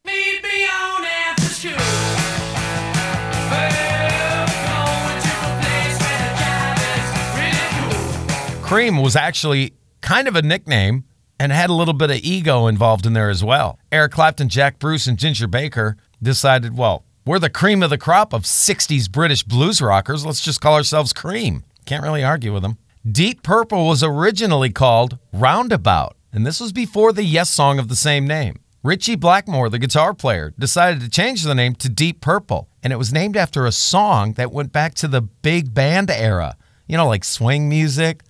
Meet 0.05 0.43
me 0.43 0.63
on 0.63 1.03
after 1.03 1.43
school. 1.43 1.74
Well, 3.51 4.48
going 4.48 5.22
to 5.22 5.36
a 5.43 5.51
place 5.60 6.00
where 6.00 6.17
the 6.24 6.31
job 6.39 6.79
is 6.96 7.07
really 7.91 8.53
cool. 8.53 8.63
Cream 8.63 8.96
was 9.01 9.17
actually 9.17 9.74
kind 10.00 10.29
of 10.29 10.38
a 10.38 10.41
nickname 10.41 11.03
and 11.39 11.51
had 11.51 11.70
a 11.70 11.74
little 11.74 11.94
bit 11.94 12.12
of 12.12 12.17
ego 12.17 12.67
involved 12.67 13.06
in 13.06 13.13
there 13.13 13.29
as 13.29 13.44
well. 13.44 13.79
Eric 13.91 14.13
Clapton, 14.13 14.50
Jack 14.50 14.79
Bruce, 14.79 15.08
and 15.08 15.17
Ginger 15.17 15.48
Baker 15.48 15.98
decided, 16.22 16.77
well, 16.77 17.03
we're 17.25 17.39
the 17.39 17.50
cream 17.50 17.84
of 17.84 17.89
the 17.89 17.98
crop 17.98 18.34
of 18.34 18.44
60s 18.44 19.12
British 19.12 19.44
blues 19.44 19.82
rockers. 19.82 20.25
Let's 20.25 20.41
just 20.41 20.62
call 20.62 20.75
ourselves 20.75 21.13
Cream. 21.13 21.63
Can't 21.86 22.03
really 22.03 22.24
argue 22.24 22.53
with 22.53 22.63
them. 22.63 22.77
Deep 23.10 23.44
Purple 23.44 23.88
was 23.88 24.03
originally 24.03 24.70
called 24.70 25.17
Roundabout, 25.32 26.15
and 26.34 26.46
this 26.46 26.60
was 26.60 26.74
before 26.74 27.13
the 27.13 27.24
Yes 27.24 27.50
song 27.50 27.79
of 27.79 27.88
the 27.88 27.96
same 27.96 28.27
name. 28.27 28.60
Ritchie 28.84 29.15
Blackmore, 29.15 29.70
the 29.70 29.79
guitar 29.79 30.13
player, 30.13 30.53
decided 30.58 31.01
to 31.01 31.10
change 31.10 31.44
the 31.44 31.56
name 31.56 31.75
to 31.75 31.89
Deep 31.89 32.22
Purple, 32.22 32.70
and 32.82 32.94
it 32.94 32.98
was 32.98 33.12
named 33.12 33.36
after 33.36 33.65
a 33.65 33.72
song 33.72 34.34
that 34.34 34.51
went 34.51 34.72
back 34.72 34.94
to 34.96 35.08
the 35.08 35.22
big 35.22 35.74
band 35.74 36.10
era. 36.10 36.56
You 36.88 36.96
know, 36.96 37.08
like 37.08 37.24
swing 37.24 37.67
music, 37.67 38.24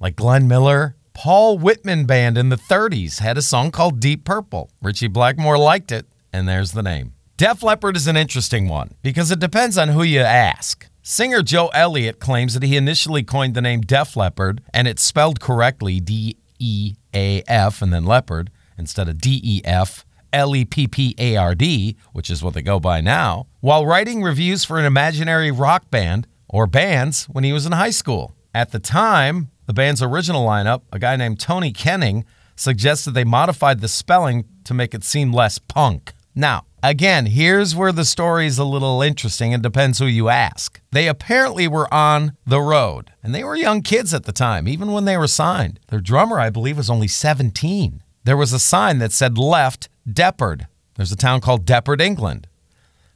like 0.00 0.16
Glenn 0.16 0.46
Miller. 0.46 0.96
Paul 1.14 1.58
Whiteman 1.58 2.04
Band 2.06 2.36
in 2.36 2.48
the 2.48 2.56
30s 2.56 3.20
had 3.20 3.38
a 3.38 3.42
song 3.42 3.70
called 3.70 4.00
Deep 4.00 4.24
Purple. 4.24 4.68
Ritchie 4.82 5.08
Blackmore 5.08 5.56
liked 5.56 5.92
it, 5.92 6.06
and 6.32 6.46
there's 6.46 6.72
the 6.72 6.82
name. 6.82 7.14
Def 7.36 7.62
Leppard 7.62 7.96
is 7.96 8.06
an 8.06 8.16
interesting 8.16 8.68
one 8.68 8.94
because 9.00 9.30
it 9.30 9.38
depends 9.38 9.78
on 9.78 9.88
who 9.88 10.02
you 10.02 10.20
ask. 10.20 10.88
Singer 11.02 11.42
Joe 11.42 11.68
Elliott 11.68 12.18
claims 12.18 12.54
that 12.54 12.62
he 12.64 12.76
initially 12.76 13.22
coined 13.22 13.54
the 13.54 13.62
name 13.62 13.80
Def 13.80 14.16
Leppard, 14.16 14.60
and 14.74 14.88
it's 14.88 15.02
spelled 15.02 15.40
correctly 15.40 16.00
D 16.00 16.36
E 16.58 16.94
A 17.14 17.42
F 17.46 17.80
and 17.80 17.92
then 17.92 18.04
Leopard 18.04 18.50
instead 18.76 19.08
of 19.08 19.20
D 19.20 19.40
E 19.42 19.62
F 19.64 20.04
L 20.32 20.54
E 20.54 20.64
P 20.64 20.88
P 20.88 21.14
A 21.18 21.36
R 21.36 21.54
D, 21.54 21.96
which 22.12 22.28
is 22.28 22.42
what 22.42 22.54
they 22.54 22.62
go 22.62 22.80
by 22.80 23.00
now, 23.00 23.46
while 23.60 23.86
writing 23.86 24.22
reviews 24.22 24.64
for 24.64 24.78
an 24.78 24.84
imaginary 24.84 25.50
rock 25.52 25.90
band 25.90 26.26
or 26.48 26.66
bands 26.66 27.24
when 27.26 27.44
he 27.44 27.52
was 27.52 27.66
in 27.66 27.72
high 27.72 27.90
school. 27.90 28.34
At 28.52 28.70
the 28.70 28.78
time, 28.78 29.50
the 29.66 29.72
band's 29.72 30.02
original 30.02 30.46
lineup, 30.46 30.82
a 30.92 30.98
guy 30.98 31.16
named 31.16 31.40
Tony 31.40 31.72
Kenning, 31.72 32.24
suggested 32.56 33.12
they 33.12 33.24
modified 33.24 33.80
the 33.80 33.88
spelling 33.88 34.44
to 34.64 34.74
make 34.74 34.94
it 34.94 35.04
seem 35.04 35.32
less 35.32 35.58
punk. 35.58 36.12
Now, 36.34 36.64
again, 36.82 37.26
here's 37.26 37.74
where 37.74 37.92
the 37.92 38.04
story 38.04 38.46
is 38.46 38.58
a 38.58 38.64
little 38.64 39.02
interesting. 39.02 39.52
It 39.52 39.62
depends 39.62 39.98
who 39.98 40.06
you 40.06 40.28
ask. 40.28 40.80
They 40.90 41.06
apparently 41.08 41.68
were 41.68 41.92
on 41.92 42.36
the 42.46 42.60
road, 42.60 43.12
and 43.22 43.34
they 43.34 43.44
were 43.44 43.56
young 43.56 43.82
kids 43.82 44.12
at 44.12 44.24
the 44.24 44.32
time, 44.32 44.66
even 44.66 44.92
when 44.92 45.04
they 45.04 45.16
were 45.16 45.28
signed. 45.28 45.78
Their 45.88 46.00
drummer, 46.00 46.40
I 46.40 46.50
believe, 46.50 46.76
was 46.76 46.90
only 46.90 47.08
17. 47.08 48.02
There 48.24 48.36
was 48.36 48.52
a 48.52 48.58
sign 48.58 48.98
that 48.98 49.12
said 49.12 49.38
left 49.38 49.88
Depard. 50.10 50.66
There's 50.96 51.12
a 51.12 51.16
town 51.16 51.40
called 51.40 51.64
Depard, 51.64 52.00
England. 52.00 52.48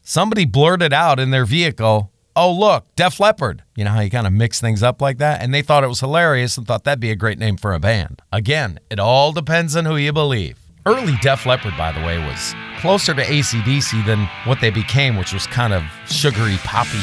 Somebody 0.02 0.44
blurted 0.44 0.92
out 0.92 1.20
in 1.20 1.30
their 1.30 1.44
vehicle, 1.44 2.10
Oh, 2.37 2.52
look, 2.52 2.87
Def 2.94 3.18
Leppard. 3.18 3.64
You 3.75 3.85
know 3.85 3.90
how 3.90 4.00
you 4.00 4.11
kind 4.11 4.26
of 4.26 4.32
mix 4.32 4.61
things 4.61 4.82
up 4.82 5.02
like 5.02 5.18
that? 5.18 5.42
And 5.42 5.52
they 5.52 5.62
thought 5.62 5.82
it 5.82 5.88
was 5.88 6.00
hilarious 6.00 6.56
and 6.56 6.66
thought 6.66 6.85
that'd 6.85 7.00
be 7.00 7.11
a 7.11 7.16
great 7.16 7.38
name 7.38 7.56
for 7.56 7.75
a 7.75 7.80
band. 7.80 8.23
Again, 8.32 8.78
it 8.90 9.00
all 9.00 9.32
depends 9.32 9.75
on 9.75 9.85
who 9.85 9.97
you 9.97 10.12
believe. 10.12 10.58
Early 10.87 11.16
Def 11.20 11.44
Leppard, 11.47 11.76
by 11.76 11.92
the 11.92 12.00
way, 12.00 12.18
was 12.18 12.54
closer 12.78 13.12
to 13.12 13.23
ACDC 13.23 14.06
than 14.06 14.26
what 14.44 14.61
they 14.61 14.70
became, 14.70 15.16
which 15.16 15.32
was 15.32 15.47
kind 15.49 15.73
of 15.75 15.82
sugary, 16.06 16.56
poppy 16.58 17.02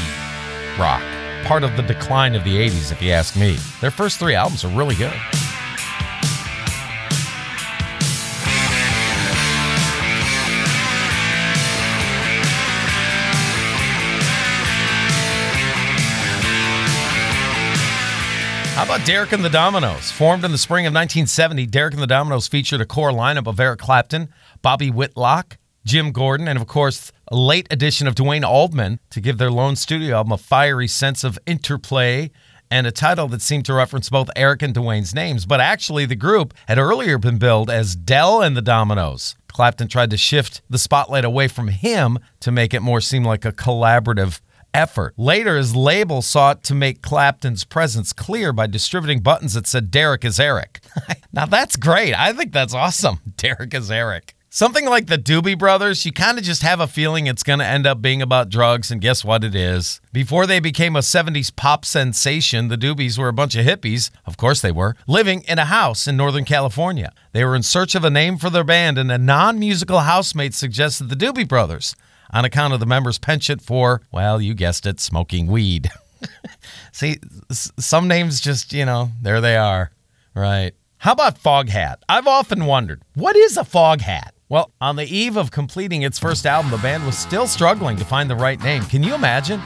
rock. 0.80 1.04
Part 1.46 1.64
of 1.64 1.76
the 1.76 1.84
decline 1.84 2.34
of 2.34 2.44
the 2.44 2.56
80s, 2.56 2.92
if 2.92 3.02
you 3.02 3.12
ask 3.12 3.36
me. 3.36 3.58
Their 3.82 3.92
first 3.92 4.18
three 4.20 4.36
albums 4.36 4.64
are 4.64 4.70
really 4.70 4.96
good. 4.96 5.14
About 18.86 19.04
Derek 19.04 19.32
and 19.32 19.44
the 19.44 19.50
Dominos? 19.50 20.12
Formed 20.12 20.46
in 20.46 20.52
the 20.52 20.60
spring 20.60 20.86
of 20.86 20.94
1970, 20.94 21.66
Derek 21.66 21.96
and 21.96 22.04
the 22.04 22.08
Dominos 22.08 22.48
featured 22.48 22.82
a 22.82 22.86
core 22.86 23.10
lineup 23.10 23.48
of 23.48 23.60
Eric 23.60 23.80
Clapton, 23.80 24.30
Bobby 24.62 24.92
Whitlock, 24.92 25.58
Jim 25.86 26.12
Gordon, 26.12 26.48
and 26.48 26.60
of 26.60 26.68
course, 26.68 27.12
a 27.30 27.36
late 27.36 27.66
addition 27.72 28.08
of 28.08 28.14
Duane 28.14 28.44
Allman 28.44 29.00
to 29.10 29.20
give 29.20 29.40
their 29.40 29.50
lone 29.50 29.76
studio 29.76 30.18
album 30.18 30.34
a 30.34 30.38
fiery 30.38 30.88
sense 30.88 31.24
of 31.24 31.40
interplay 31.48 32.30
and 32.70 32.86
a 32.86 32.92
title 32.92 33.28
that 33.30 33.42
seemed 33.42 33.66
to 33.66 33.74
reference 33.74 34.08
both 34.12 34.30
Eric 34.36 34.62
and 34.62 34.76
Duane's 34.76 35.16
names. 35.16 35.48
But 35.48 35.62
actually, 35.62 36.06
the 36.06 36.16
group 36.16 36.54
had 36.68 36.78
earlier 36.78 37.18
been 37.18 37.40
billed 37.40 37.72
as 37.72 37.96
Dell 37.96 38.44
and 38.44 38.56
the 38.56 38.62
Dominoes. 38.62 39.36
Clapton 39.48 39.88
tried 39.88 40.12
to 40.12 40.18
shift 40.18 40.62
the 40.70 40.78
spotlight 40.78 41.26
away 41.26 41.48
from 41.48 41.70
him 41.70 42.20
to 42.42 42.52
make 42.52 42.72
it 42.72 42.82
more 42.82 43.02
seem 43.02 43.24
like 43.24 43.46
a 43.46 43.52
collaborative 43.52 44.42
effort. 44.76 45.14
Later, 45.18 45.58
his 45.58 45.76
label 45.76 46.22
sought 46.22 46.64
to 46.64 46.76
make 46.76 47.02
Clapton's 47.02 47.64
presence 47.64 48.14
clear 48.14 48.52
by 48.52 48.68
distributing 48.68 49.22
buttons 49.22 49.54
that 49.54 49.68
said 49.68 49.90
Derek 49.90 50.26
is 50.26 50.40
Eric. 50.40 50.82
now 51.34 51.46
that's 51.46 51.78
great. 51.78 52.14
I 52.14 52.34
think 52.34 52.52
that's 52.52 52.74
awesome. 52.74 53.20
Derek 53.38 53.74
is 53.74 53.90
Eric. 53.90 54.36
Something 54.50 54.86
like 54.86 55.08
the 55.08 55.18
Doobie 55.18 55.60
Brothers, 55.60 56.06
you 56.06 56.14
kind 56.14 56.38
of 56.38 56.46
just 56.46 56.62
have 56.62 56.80
a 56.80 56.88
feeling 56.88 57.28
it's 57.28 57.44
going 57.44 57.60
to 57.60 57.66
end 57.66 57.86
up 57.86 58.02
being 58.02 58.22
about 58.22 58.48
drugs, 58.48 58.90
and 58.90 59.02
guess 59.02 59.26
what 59.26 59.44
it 59.44 59.54
is? 59.54 60.00
Before 60.14 60.48
they 60.48 60.62
became 60.62 60.96
a 60.96 61.00
70s 61.00 61.54
pop 61.54 61.84
sensation, 61.84 62.70
the 62.70 62.78
Doobies 62.78 63.18
were 63.18 63.28
a 63.28 63.34
bunch 63.34 63.56
of 63.58 63.66
hippies, 63.66 64.12
of 64.26 64.38
course 64.38 64.62
they 64.62 64.72
were, 64.72 64.96
living 65.08 65.44
in 65.46 65.60
a 65.60 65.66
house 65.66 66.08
in 66.08 66.16
Northern 66.16 66.46
California. 66.46 67.12
They 67.34 67.44
were 67.44 67.58
in 67.58 67.64
search 67.64 67.96
of 67.96 68.06
a 68.06 68.10
name 68.10 68.38
for 68.38 68.50
their 68.50 68.64
band, 68.64 68.98
and 68.98 69.12
a 69.12 69.18
non 69.18 69.60
musical 69.60 70.00
housemate 70.00 70.54
suggested 70.54 71.10
the 71.10 71.18
Doobie 71.18 71.50
Brothers 71.50 71.94
on 72.36 72.44
account 72.44 72.74
of 72.74 72.82
the 72.82 72.86
members' 72.86 73.18
penchant 73.18 73.62
for, 73.62 74.02
well, 74.12 74.42
you 74.42 74.54
guessed 74.54 74.86
it, 74.86 75.00
smoking 75.00 75.48
weed. 75.48 75.90
See, 76.92 77.18
some 77.52 78.10
names 78.10 78.42
just, 78.42 78.74
you 78.74 78.86
know, 78.86 79.12
there 79.22 79.40
they 79.40 79.56
are. 79.56 79.90
Right. 80.36 80.74
How 80.98 81.14
about 81.14 81.42
Foghat? 81.42 81.96
I've 82.10 82.28
often 82.28 82.66
wondered, 82.66 83.04
what 83.14 83.38
is 83.38 83.56
a 83.56 83.64
fog 83.64 84.02
hat? 84.02 84.34
Well, 84.50 84.72
on 84.82 84.98
the 84.98 85.06
eve 85.06 85.38
of 85.38 85.50
completing 85.50 86.02
its 86.02 86.20
first 86.20 86.46
album, 86.46 86.72
the 86.72 86.78
band 86.78 87.06
was 87.06 87.18
still 87.18 87.48
struggling 87.48 87.96
to 87.98 88.06
find 88.06 88.30
the 88.30 88.36
right 88.36 88.62
name. 88.62 88.84
Can 88.84 89.02
you 89.02 89.16
imagine? 89.16 89.62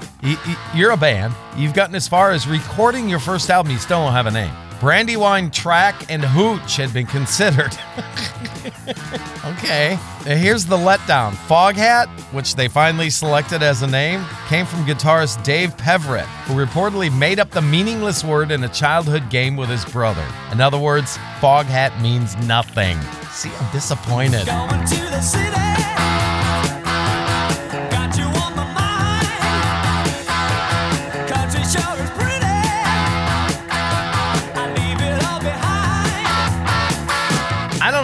You're 0.76 0.92
a 0.92 0.98
band, 0.98 1.34
you've 1.58 1.74
gotten 1.74 1.96
as 1.96 2.08
far 2.08 2.32
as 2.32 2.48
recording 2.48 3.10
your 3.10 3.20
first 3.20 3.50
album, 3.50 3.72
you 3.72 3.80
still 3.80 4.00
don't 4.00 4.14
have 4.14 4.28
a 4.28 4.32
name. 4.32 4.54
Brandywine 4.80 5.52
Track 5.52 6.10
and 6.10 6.24
Hooch 6.24 6.78
had 6.78 6.94
been 6.94 7.06
considered. 7.06 7.78
okay. 9.46 10.00
Now 10.26 10.36
here's 10.36 10.66
the 10.66 10.78
letdown. 10.78 11.32
Foghat, 11.48 12.08
which 12.34 12.56
they 12.56 12.70
finally 12.70 13.10
selected 13.10 13.62
as 13.62 13.82
a 13.82 13.88
name, 13.88 14.26
came 14.48 14.66
from 14.66 14.86
guitarist 14.86 15.44
Dave 15.44 15.76
Peverett, 15.76 16.28
who 16.46 16.54
reportedly 16.54 17.16
made 17.18 17.40
up 17.40 17.52
the 17.52 17.62
meaningless 17.62 18.24
word 18.24 18.52
in 18.52 18.64
a 18.64 18.70
childhood 18.70 19.30
game 19.30 19.58
with 19.58 19.70
his 19.70 19.84
brother. 19.86 20.26
In 20.52 20.62
other 20.62 20.80
words, 20.80 21.18
Foghat 21.42 22.02
means 22.02 22.38
nothing. 22.48 22.98
See, 23.32 23.52
I'm 23.60 23.72
disappointed. 23.74 24.48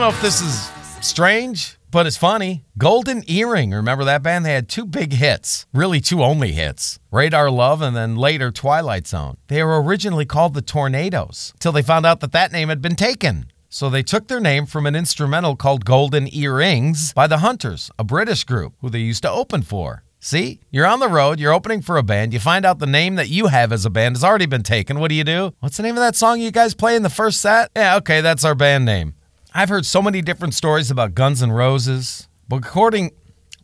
Know 0.05 0.11
if 0.11 0.21
this 0.21 0.39
is 0.39 0.69
strange, 1.01 1.79
but 1.89 2.05
it's 2.05 2.15
funny. 2.15 2.63
Golden 2.77 3.23
Earring, 3.27 3.71
remember 3.71 4.03
that 4.03 4.21
band? 4.21 4.45
They 4.45 4.53
had 4.53 4.69
two 4.69 4.85
big 4.85 5.13
hits, 5.13 5.65
really 5.73 5.99
two 5.99 6.23
only 6.23 6.51
hits 6.51 6.99
Radar 7.09 7.49
Love 7.49 7.81
and 7.81 7.95
then 7.95 8.15
later 8.15 8.51
Twilight 8.51 9.07
Zone. 9.07 9.37
They 9.47 9.63
were 9.63 9.81
originally 9.81 10.27
called 10.27 10.53
the 10.53 10.61
Tornadoes 10.61 11.55
till 11.57 11.71
they 11.71 11.81
found 11.81 12.05
out 12.05 12.19
that 12.19 12.33
that 12.33 12.51
name 12.51 12.69
had 12.69 12.83
been 12.83 12.95
taken. 12.95 13.47
So 13.67 13.89
they 13.89 14.03
took 14.03 14.27
their 14.27 14.39
name 14.39 14.67
from 14.67 14.85
an 14.85 14.95
instrumental 14.95 15.55
called 15.55 15.85
Golden 15.85 16.31
Earrings 16.31 17.11
by 17.13 17.25
the 17.25 17.39
Hunters, 17.39 17.89
a 17.97 18.03
British 18.03 18.43
group 18.43 18.75
who 18.81 18.91
they 18.91 18.99
used 18.99 19.23
to 19.23 19.31
open 19.31 19.63
for. 19.63 20.03
See, 20.19 20.59
you're 20.69 20.85
on 20.85 20.99
the 20.99 21.09
road, 21.09 21.39
you're 21.39 21.51
opening 21.51 21.81
for 21.81 21.97
a 21.97 22.03
band, 22.03 22.31
you 22.31 22.39
find 22.39 22.63
out 22.63 22.77
the 22.77 22.85
name 22.85 23.15
that 23.15 23.29
you 23.29 23.47
have 23.47 23.71
as 23.71 23.85
a 23.85 23.89
band 23.89 24.15
has 24.15 24.23
already 24.23 24.45
been 24.45 24.61
taken. 24.61 24.99
What 24.99 25.09
do 25.09 25.15
you 25.15 25.23
do? 25.23 25.55
What's 25.61 25.77
the 25.77 25.83
name 25.83 25.95
of 25.95 26.01
that 26.01 26.15
song 26.15 26.39
you 26.39 26.51
guys 26.51 26.75
play 26.75 26.95
in 26.95 27.01
the 27.01 27.09
first 27.09 27.41
set? 27.41 27.71
Yeah, 27.75 27.95
okay, 27.97 28.21
that's 28.21 28.45
our 28.45 28.53
band 28.53 28.85
name. 28.85 29.15
I've 29.57 29.69
heard 29.69 29.85
so 29.85 30.01
many 30.01 30.21
different 30.21 30.53
stories 30.53 30.91
about 30.91 31.15
Guns 31.15 31.41
N' 31.41 31.49
Roses, 31.49 32.27
but 32.49 32.57
according 32.57 33.11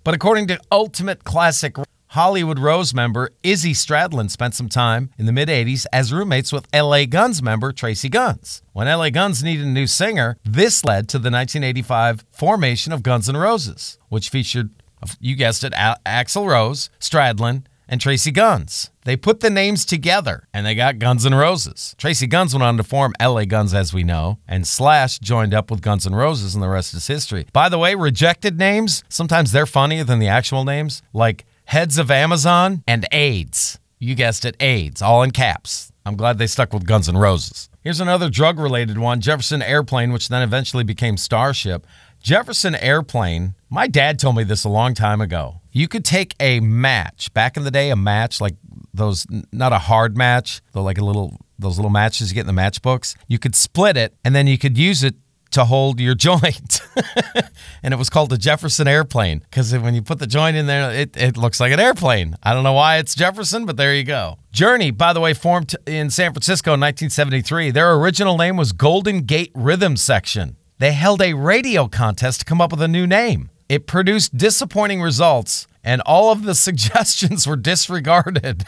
but 0.05 0.13
according 0.13 0.47
to 0.47 0.57
Ultimate 0.71 1.25
Classic 1.25 1.75
Hollywood 2.07 2.59
Rose 2.59 2.93
member 2.93 3.31
Izzy 3.43 3.73
Stradlin 3.73 4.31
spent 4.31 4.55
some 4.55 4.69
time 4.69 5.09
in 5.17 5.25
the 5.25 5.33
mid 5.33 5.49
80s 5.49 5.85
as 5.91 6.13
roommates 6.13 6.53
with 6.53 6.65
LA 6.73 7.03
Guns 7.03 7.43
member 7.43 7.73
Tracii 7.73 8.09
Guns. 8.09 8.61
When 8.71 8.87
LA 8.87 9.09
Guns 9.09 9.43
needed 9.43 9.65
a 9.65 9.69
new 9.69 9.85
singer, 9.85 10.37
this 10.45 10.85
led 10.85 11.09
to 11.09 11.17
the 11.19 11.29
1985 11.29 12.23
formation 12.31 12.93
of 12.93 13.03
Guns 13.03 13.27
N' 13.27 13.35
Roses, 13.35 13.97
which 14.07 14.29
featured, 14.29 14.69
you 15.19 15.35
guessed 15.35 15.65
it, 15.65 15.73
Axl 15.73 16.47
Rose, 16.47 16.89
Stradlin, 17.01 17.63
and 17.91 17.99
Tracii 17.99 18.33
Guns. 18.33 18.89
They 19.03 19.17
put 19.17 19.41
the 19.41 19.49
names 19.49 19.83
together 19.83 20.47
and 20.53 20.65
they 20.65 20.73
got 20.73 20.97
Guns 20.97 21.25
N' 21.25 21.35
Roses. 21.35 21.93
Tracii 21.99 22.29
Guns 22.29 22.53
went 22.53 22.63
on 22.63 22.77
to 22.77 22.83
form 22.83 23.13
LA 23.21 23.43
Guns, 23.43 23.73
as 23.73 23.93
we 23.93 24.03
know, 24.03 24.39
and 24.47 24.65
Slash 24.65 25.19
joined 25.19 25.53
up 25.53 25.69
with 25.69 25.81
Guns 25.81 26.07
N' 26.07 26.15
Roses, 26.15 26.55
and 26.55 26.63
the 26.63 26.69
rest 26.69 26.93
is 26.93 27.05
history. 27.05 27.45
By 27.51 27.67
the 27.67 27.77
way, 27.77 27.93
rejected 27.93 28.57
names, 28.57 29.03
sometimes 29.09 29.51
they're 29.51 29.65
funnier 29.65 30.05
than 30.05 30.19
the 30.19 30.29
actual 30.29 30.63
names, 30.63 31.03
like 31.13 31.45
Heads 31.65 31.97
of 31.97 32.09
Amazon 32.09 32.83
and 32.87 33.05
AIDS. 33.11 33.77
You 33.99 34.15
guessed 34.15 34.45
it, 34.45 34.55
AIDS, 34.59 35.01
all 35.01 35.21
in 35.21 35.31
caps. 35.31 35.91
I'm 36.05 36.15
glad 36.15 36.37
they 36.37 36.47
stuck 36.47 36.73
with 36.73 36.87
Guns 36.87 37.09
N' 37.09 37.17
Roses. 37.17 37.69
Here's 37.81 37.99
another 37.99 38.29
drug 38.29 38.59
related 38.59 38.99
one 38.99 39.21
Jefferson 39.21 39.61
Airplane, 39.61 40.13
which 40.13 40.29
then 40.29 40.41
eventually 40.41 40.83
became 40.83 41.17
Starship. 41.17 41.85
Jefferson 42.21 42.75
Airplane, 42.75 43.55
my 43.69 43.87
dad 43.87 44.19
told 44.19 44.35
me 44.35 44.43
this 44.43 44.63
a 44.63 44.69
long 44.69 44.93
time 44.93 45.21
ago. 45.21 45.61
You 45.71 45.87
could 45.87 46.05
take 46.05 46.35
a 46.39 46.59
match, 46.59 47.33
back 47.33 47.57
in 47.57 47.63
the 47.63 47.71
day, 47.71 47.89
a 47.89 47.95
match 47.95 48.39
like 48.39 48.55
those, 48.93 49.25
not 49.51 49.73
a 49.73 49.79
hard 49.79 50.15
match, 50.15 50.61
though 50.73 50.83
like 50.83 50.99
a 50.99 51.03
little, 51.05 51.37
those 51.57 51.77
little 51.77 51.89
matches 51.89 52.29
you 52.29 52.35
get 52.35 52.47
in 52.47 52.55
the 52.55 52.61
matchbooks. 52.61 53.15
You 53.27 53.39
could 53.39 53.55
split 53.55 53.97
it 53.97 54.13
and 54.23 54.35
then 54.35 54.45
you 54.45 54.59
could 54.59 54.77
use 54.77 55.03
it 55.03 55.15
to 55.51 55.65
hold 55.65 55.99
your 55.99 56.13
joint. 56.27 56.81
and 57.83 57.93
it 57.93 57.97
was 57.97 58.09
called 58.09 58.29
the 58.29 58.37
Jefferson 58.37 58.87
Airplane 58.87 59.39
because 59.39 59.75
when 59.75 59.95
you 59.95 60.03
put 60.03 60.19
the 60.19 60.27
joint 60.27 60.55
in 60.55 60.67
there, 60.67 60.91
it, 60.91 61.17
it 61.17 61.37
looks 61.37 61.59
like 61.59 61.71
an 61.71 61.79
airplane. 61.79 62.35
I 62.43 62.53
don't 62.53 62.63
know 62.63 62.73
why 62.73 62.97
it's 62.97 63.15
Jefferson, 63.15 63.65
but 63.65 63.77
there 63.77 63.95
you 63.95 64.03
go. 64.03 64.37
Journey, 64.51 64.91
by 64.91 65.13
the 65.13 65.19
way, 65.19 65.33
formed 65.33 65.75
in 65.87 66.11
San 66.11 66.33
Francisco 66.33 66.73
in 66.73 66.79
1973. 66.81 67.71
Their 67.71 67.95
original 67.95 68.37
name 68.37 68.57
was 68.57 68.73
Golden 68.73 69.21
Gate 69.21 69.51
Rhythm 69.55 69.97
Section. 69.97 70.57
They 70.81 70.93
held 70.93 71.21
a 71.21 71.35
radio 71.35 71.87
contest 71.87 72.39
to 72.39 72.45
come 72.45 72.59
up 72.59 72.71
with 72.71 72.81
a 72.81 72.87
new 72.87 73.05
name. 73.05 73.51
It 73.69 73.85
produced 73.85 74.35
disappointing 74.35 74.99
results, 74.99 75.67
and 75.83 76.01
all 76.07 76.31
of 76.31 76.41
the 76.41 76.55
suggestions 76.67 77.45
were 77.45 77.55
disregarded. 77.55 78.65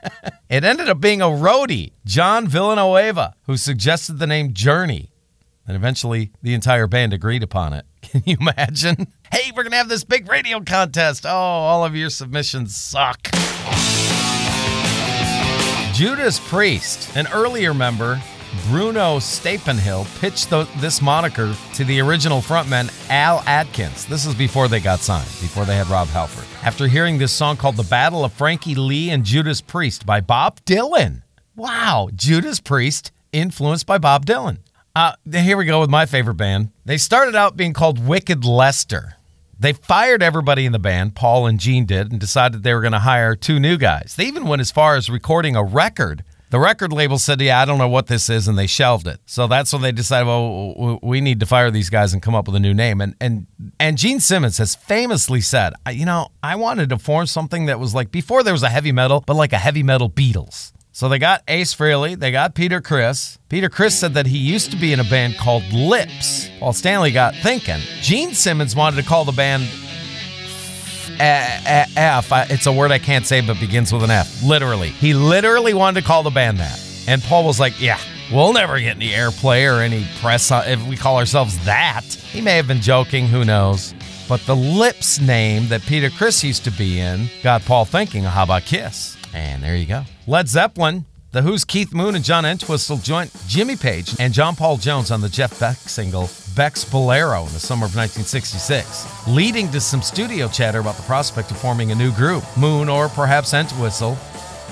it 0.50 0.62
ended 0.62 0.90
up 0.90 1.00
being 1.00 1.22
a 1.22 1.28
roadie, 1.28 1.92
John 2.04 2.46
Villanueva, 2.46 3.34
who 3.44 3.56
suggested 3.56 4.18
the 4.18 4.26
name 4.26 4.52
Journey. 4.52 5.10
And 5.66 5.74
eventually, 5.74 6.32
the 6.42 6.52
entire 6.52 6.86
band 6.86 7.14
agreed 7.14 7.42
upon 7.42 7.72
it. 7.72 7.86
Can 8.02 8.22
you 8.26 8.36
imagine? 8.38 9.06
Hey, 9.32 9.50
we're 9.56 9.62
going 9.62 9.70
to 9.70 9.78
have 9.78 9.88
this 9.88 10.04
big 10.04 10.28
radio 10.28 10.60
contest. 10.60 11.24
Oh, 11.24 11.30
all 11.30 11.82
of 11.82 11.96
your 11.96 12.10
submissions 12.10 12.76
suck. 12.76 13.30
Judas 15.94 16.38
Priest, 16.40 17.16
an 17.16 17.26
earlier 17.32 17.72
member, 17.72 18.20
Bruno 18.68 19.18
Stapenhill, 19.18 20.06
pitched 20.20 20.50
the, 20.50 20.68
this 20.78 21.02
moniker 21.02 21.54
to 21.74 21.84
the 21.84 22.00
original 22.00 22.40
frontman 22.40 22.92
Al 23.10 23.40
Atkins. 23.46 24.06
This 24.06 24.26
is 24.26 24.34
before 24.34 24.68
they 24.68 24.80
got 24.80 25.00
signed, 25.00 25.28
before 25.40 25.64
they 25.64 25.76
had 25.76 25.88
Rob 25.88 26.08
Halford. 26.08 26.44
After 26.64 26.86
hearing 26.86 27.18
this 27.18 27.32
song 27.32 27.56
called 27.56 27.76
The 27.76 27.84
Battle 27.84 28.24
of 28.24 28.32
Frankie 28.32 28.74
Lee 28.74 29.10
and 29.10 29.24
Judas 29.24 29.60
Priest 29.60 30.06
by 30.06 30.20
Bob 30.20 30.60
Dylan. 30.64 31.22
Wow, 31.56 32.08
Judas 32.14 32.60
Priest 32.60 33.12
influenced 33.32 33.86
by 33.86 33.98
Bob 33.98 34.26
Dylan. 34.26 34.58
Uh, 34.96 35.14
here 35.30 35.56
we 35.56 35.64
go 35.64 35.80
with 35.80 35.90
my 35.90 36.06
favorite 36.06 36.36
band. 36.36 36.70
They 36.84 36.98
started 36.98 37.34
out 37.34 37.56
being 37.56 37.72
called 37.72 38.04
Wicked 38.04 38.44
Lester. 38.44 39.16
They 39.58 39.72
fired 39.72 40.22
everybody 40.22 40.66
in 40.66 40.72
the 40.72 40.78
band, 40.78 41.14
Paul 41.14 41.46
and 41.46 41.58
Gene 41.58 41.86
did, 41.86 42.10
and 42.10 42.20
decided 42.20 42.62
they 42.62 42.74
were 42.74 42.80
going 42.80 42.92
to 42.92 42.98
hire 42.98 43.34
two 43.34 43.58
new 43.58 43.76
guys. 43.76 44.14
They 44.16 44.26
even 44.26 44.46
went 44.46 44.60
as 44.60 44.70
far 44.70 44.96
as 44.96 45.08
recording 45.08 45.56
a 45.56 45.62
record. 45.62 46.24
The 46.54 46.60
record 46.60 46.92
label 46.92 47.18
said, 47.18 47.40
Yeah, 47.40 47.60
I 47.60 47.64
don't 47.64 47.78
know 47.78 47.88
what 47.88 48.06
this 48.06 48.30
is, 48.30 48.46
and 48.46 48.56
they 48.56 48.68
shelved 48.68 49.08
it. 49.08 49.18
So 49.26 49.48
that's 49.48 49.72
when 49.72 49.82
they 49.82 49.90
decided, 49.90 50.28
Well, 50.28 51.00
we 51.02 51.20
need 51.20 51.40
to 51.40 51.46
fire 51.46 51.72
these 51.72 51.90
guys 51.90 52.12
and 52.12 52.22
come 52.22 52.36
up 52.36 52.46
with 52.46 52.54
a 52.54 52.60
new 52.60 52.72
name. 52.72 53.00
And 53.00 53.16
and 53.20 53.48
and 53.80 53.98
Gene 53.98 54.20
Simmons 54.20 54.58
has 54.58 54.76
famously 54.76 55.40
said, 55.40 55.72
"I- 55.84 55.90
You 55.90 56.04
know, 56.06 56.28
I 56.44 56.54
wanted 56.54 56.90
to 56.90 56.98
form 57.00 57.26
something 57.26 57.66
that 57.66 57.80
was 57.80 57.92
like 57.92 58.12
before 58.12 58.44
there 58.44 58.52
was 58.52 58.62
a 58.62 58.68
heavy 58.68 58.92
metal, 58.92 59.24
but 59.26 59.34
like 59.34 59.52
a 59.52 59.58
heavy 59.58 59.82
metal 59.82 60.08
Beatles. 60.08 60.70
So 60.92 61.08
they 61.08 61.18
got 61.18 61.42
Ace 61.48 61.74
Frehley, 61.74 62.16
they 62.16 62.30
got 62.30 62.54
Peter 62.54 62.80
Criss. 62.80 63.36
Peter 63.48 63.68
Criss 63.68 63.98
said 63.98 64.14
that 64.14 64.26
he 64.28 64.38
used 64.38 64.70
to 64.70 64.76
be 64.76 64.92
in 64.92 65.00
a 65.00 65.04
band 65.10 65.36
called 65.36 65.64
Lips. 65.72 66.48
While 66.60 66.72
Stanley 66.72 67.10
got 67.10 67.34
thinking, 67.34 67.80
Gene 68.00 68.32
Simmons 68.32 68.76
wanted 68.76 69.02
to 69.02 69.08
call 69.08 69.24
the 69.24 69.32
band 69.32 69.64
Eh, 71.18 71.60
eh, 71.66 71.86
F. 71.96 72.32
I- 72.32 72.46
It's 72.50 72.66
a 72.66 72.72
word 72.72 72.90
I 72.92 72.98
can't 72.98 73.26
say, 73.26 73.40
but 73.40 73.58
begins 73.60 73.92
with 73.92 74.02
an 74.02 74.10
F. 74.10 74.42
Literally, 74.42 74.88
he 74.90 75.14
literally 75.14 75.74
wanted 75.74 76.00
to 76.00 76.06
call 76.06 76.22
the 76.22 76.30
band 76.30 76.58
that. 76.58 76.80
And 77.06 77.22
Paul 77.22 77.44
was 77.44 77.60
like, 77.60 77.80
"Yeah, 77.80 77.98
we'll 78.32 78.52
never 78.52 78.78
get 78.80 78.96
any 78.96 79.10
airplay 79.10 79.70
or 79.70 79.80
any 79.82 80.06
press 80.20 80.50
if 80.50 80.82
we 80.86 80.96
call 80.96 81.18
ourselves 81.18 81.56
that." 81.64 82.04
He 82.32 82.40
may 82.40 82.56
have 82.56 82.66
been 82.66 82.80
joking, 82.80 83.28
who 83.28 83.44
knows? 83.44 83.94
But 84.28 84.44
the 84.46 84.56
Lips 84.56 85.20
name 85.20 85.68
that 85.68 85.84
Peter 85.86 86.08
Criss 86.10 86.42
used 86.42 86.64
to 86.64 86.70
be 86.70 86.98
in 86.98 87.28
got 87.42 87.64
Paul 87.64 87.84
thinking, 87.84 88.24
"How 88.24 88.42
about 88.44 88.64
Kiss?" 88.64 89.16
And 89.34 89.62
there 89.62 89.76
you 89.76 89.86
go. 89.86 90.04
Led 90.26 90.48
Zeppelin. 90.48 91.04
The 91.34 91.42
Who's 91.42 91.64
Keith 91.64 91.92
Moon 91.92 92.14
and 92.14 92.24
John 92.24 92.44
Entwistle 92.44 92.98
joined 92.98 93.32
Jimmy 93.48 93.74
Page 93.74 94.14
and 94.20 94.32
John 94.32 94.54
Paul 94.54 94.76
Jones 94.76 95.10
on 95.10 95.20
the 95.20 95.28
Jeff 95.28 95.58
Beck 95.58 95.76
single 95.78 96.30
Beck's 96.54 96.84
Bolero 96.84 97.44
in 97.44 97.52
the 97.52 97.58
summer 97.58 97.86
of 97.86 97.96
1966, 97.96 99.26
leading 99.26 99.68
to 99.72 99.80
some 99.80 100.00
studio 100.00 100.46
chatter 100.46 100.78
about 100.78 100.94
the 100.94 101.02
prospect 101.02 101.50
of 101.50 101.56
forming 101.56 101.90
a 101.90 101.94
new 101.96 102.12
group. 102.12 102.44
Moon, 102.56 102.88
or 102.88 103.08
perhaps 103.08 103.52
Entwistle, 103.52 104.16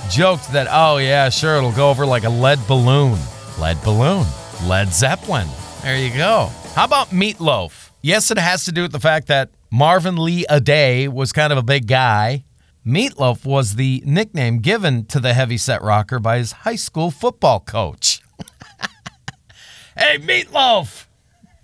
joked 0.08 0.52
that, 0.52 0.68
oh 0.70 0.98
yeah, 0.98 1.28
sure, 1.30 1.56
it'll 1.56 1.72
go 1.72 1.90
over 1.90 2.06
like 2.06 2.22
a 2.22 2.30
lead 2.30 2.64
balloon. 2.68 3.18
Lead 3.58 3.82
balloon. 3.82 4.24
Led 4.64 4.92
Zeppelin. 4.92 5.48
There 5.82 5.98
you 5.98 6.16
go. 6.16 6.48
How 6.76 6.84
about 6.84 7.08
Meatloaf? 7.08 7.90
Yes, 8.02 8.30
it 8.30 8.38
has 8.38 8.66
to 8.66 8.72
do 8.72 8.82
with 8.82 8.92
the 8.92 9.00
fact 9.00 9.26
that 9.26 9.50
Marvin 9.72 10.14
Lee 10.14 10.46
Aday 10.48 11.08
was 11.08 11.32
kind 11.32 11.52
of 11.52 11.58
a 11.58 11.64
big 11.64 11.88
guy. 11.88 12.44
Meatloaf 12.86 13.44
was 13.44 13.76
the 13.76 14.02
nickname 14.04 14.58
given 14.58 15.04
to 15.06 15.20
the 15.20 15.34
heavyset 15.34 15.82
rocker 15.82 16.18
by 16.18 16.38
his 16.38 16.52
high 16.52 16.76
school 16.76 17.12
football 17.12 17.60
coach. 17.60 18.20
hey, 19.96 20.18
Meatloaf! 20.18 21.06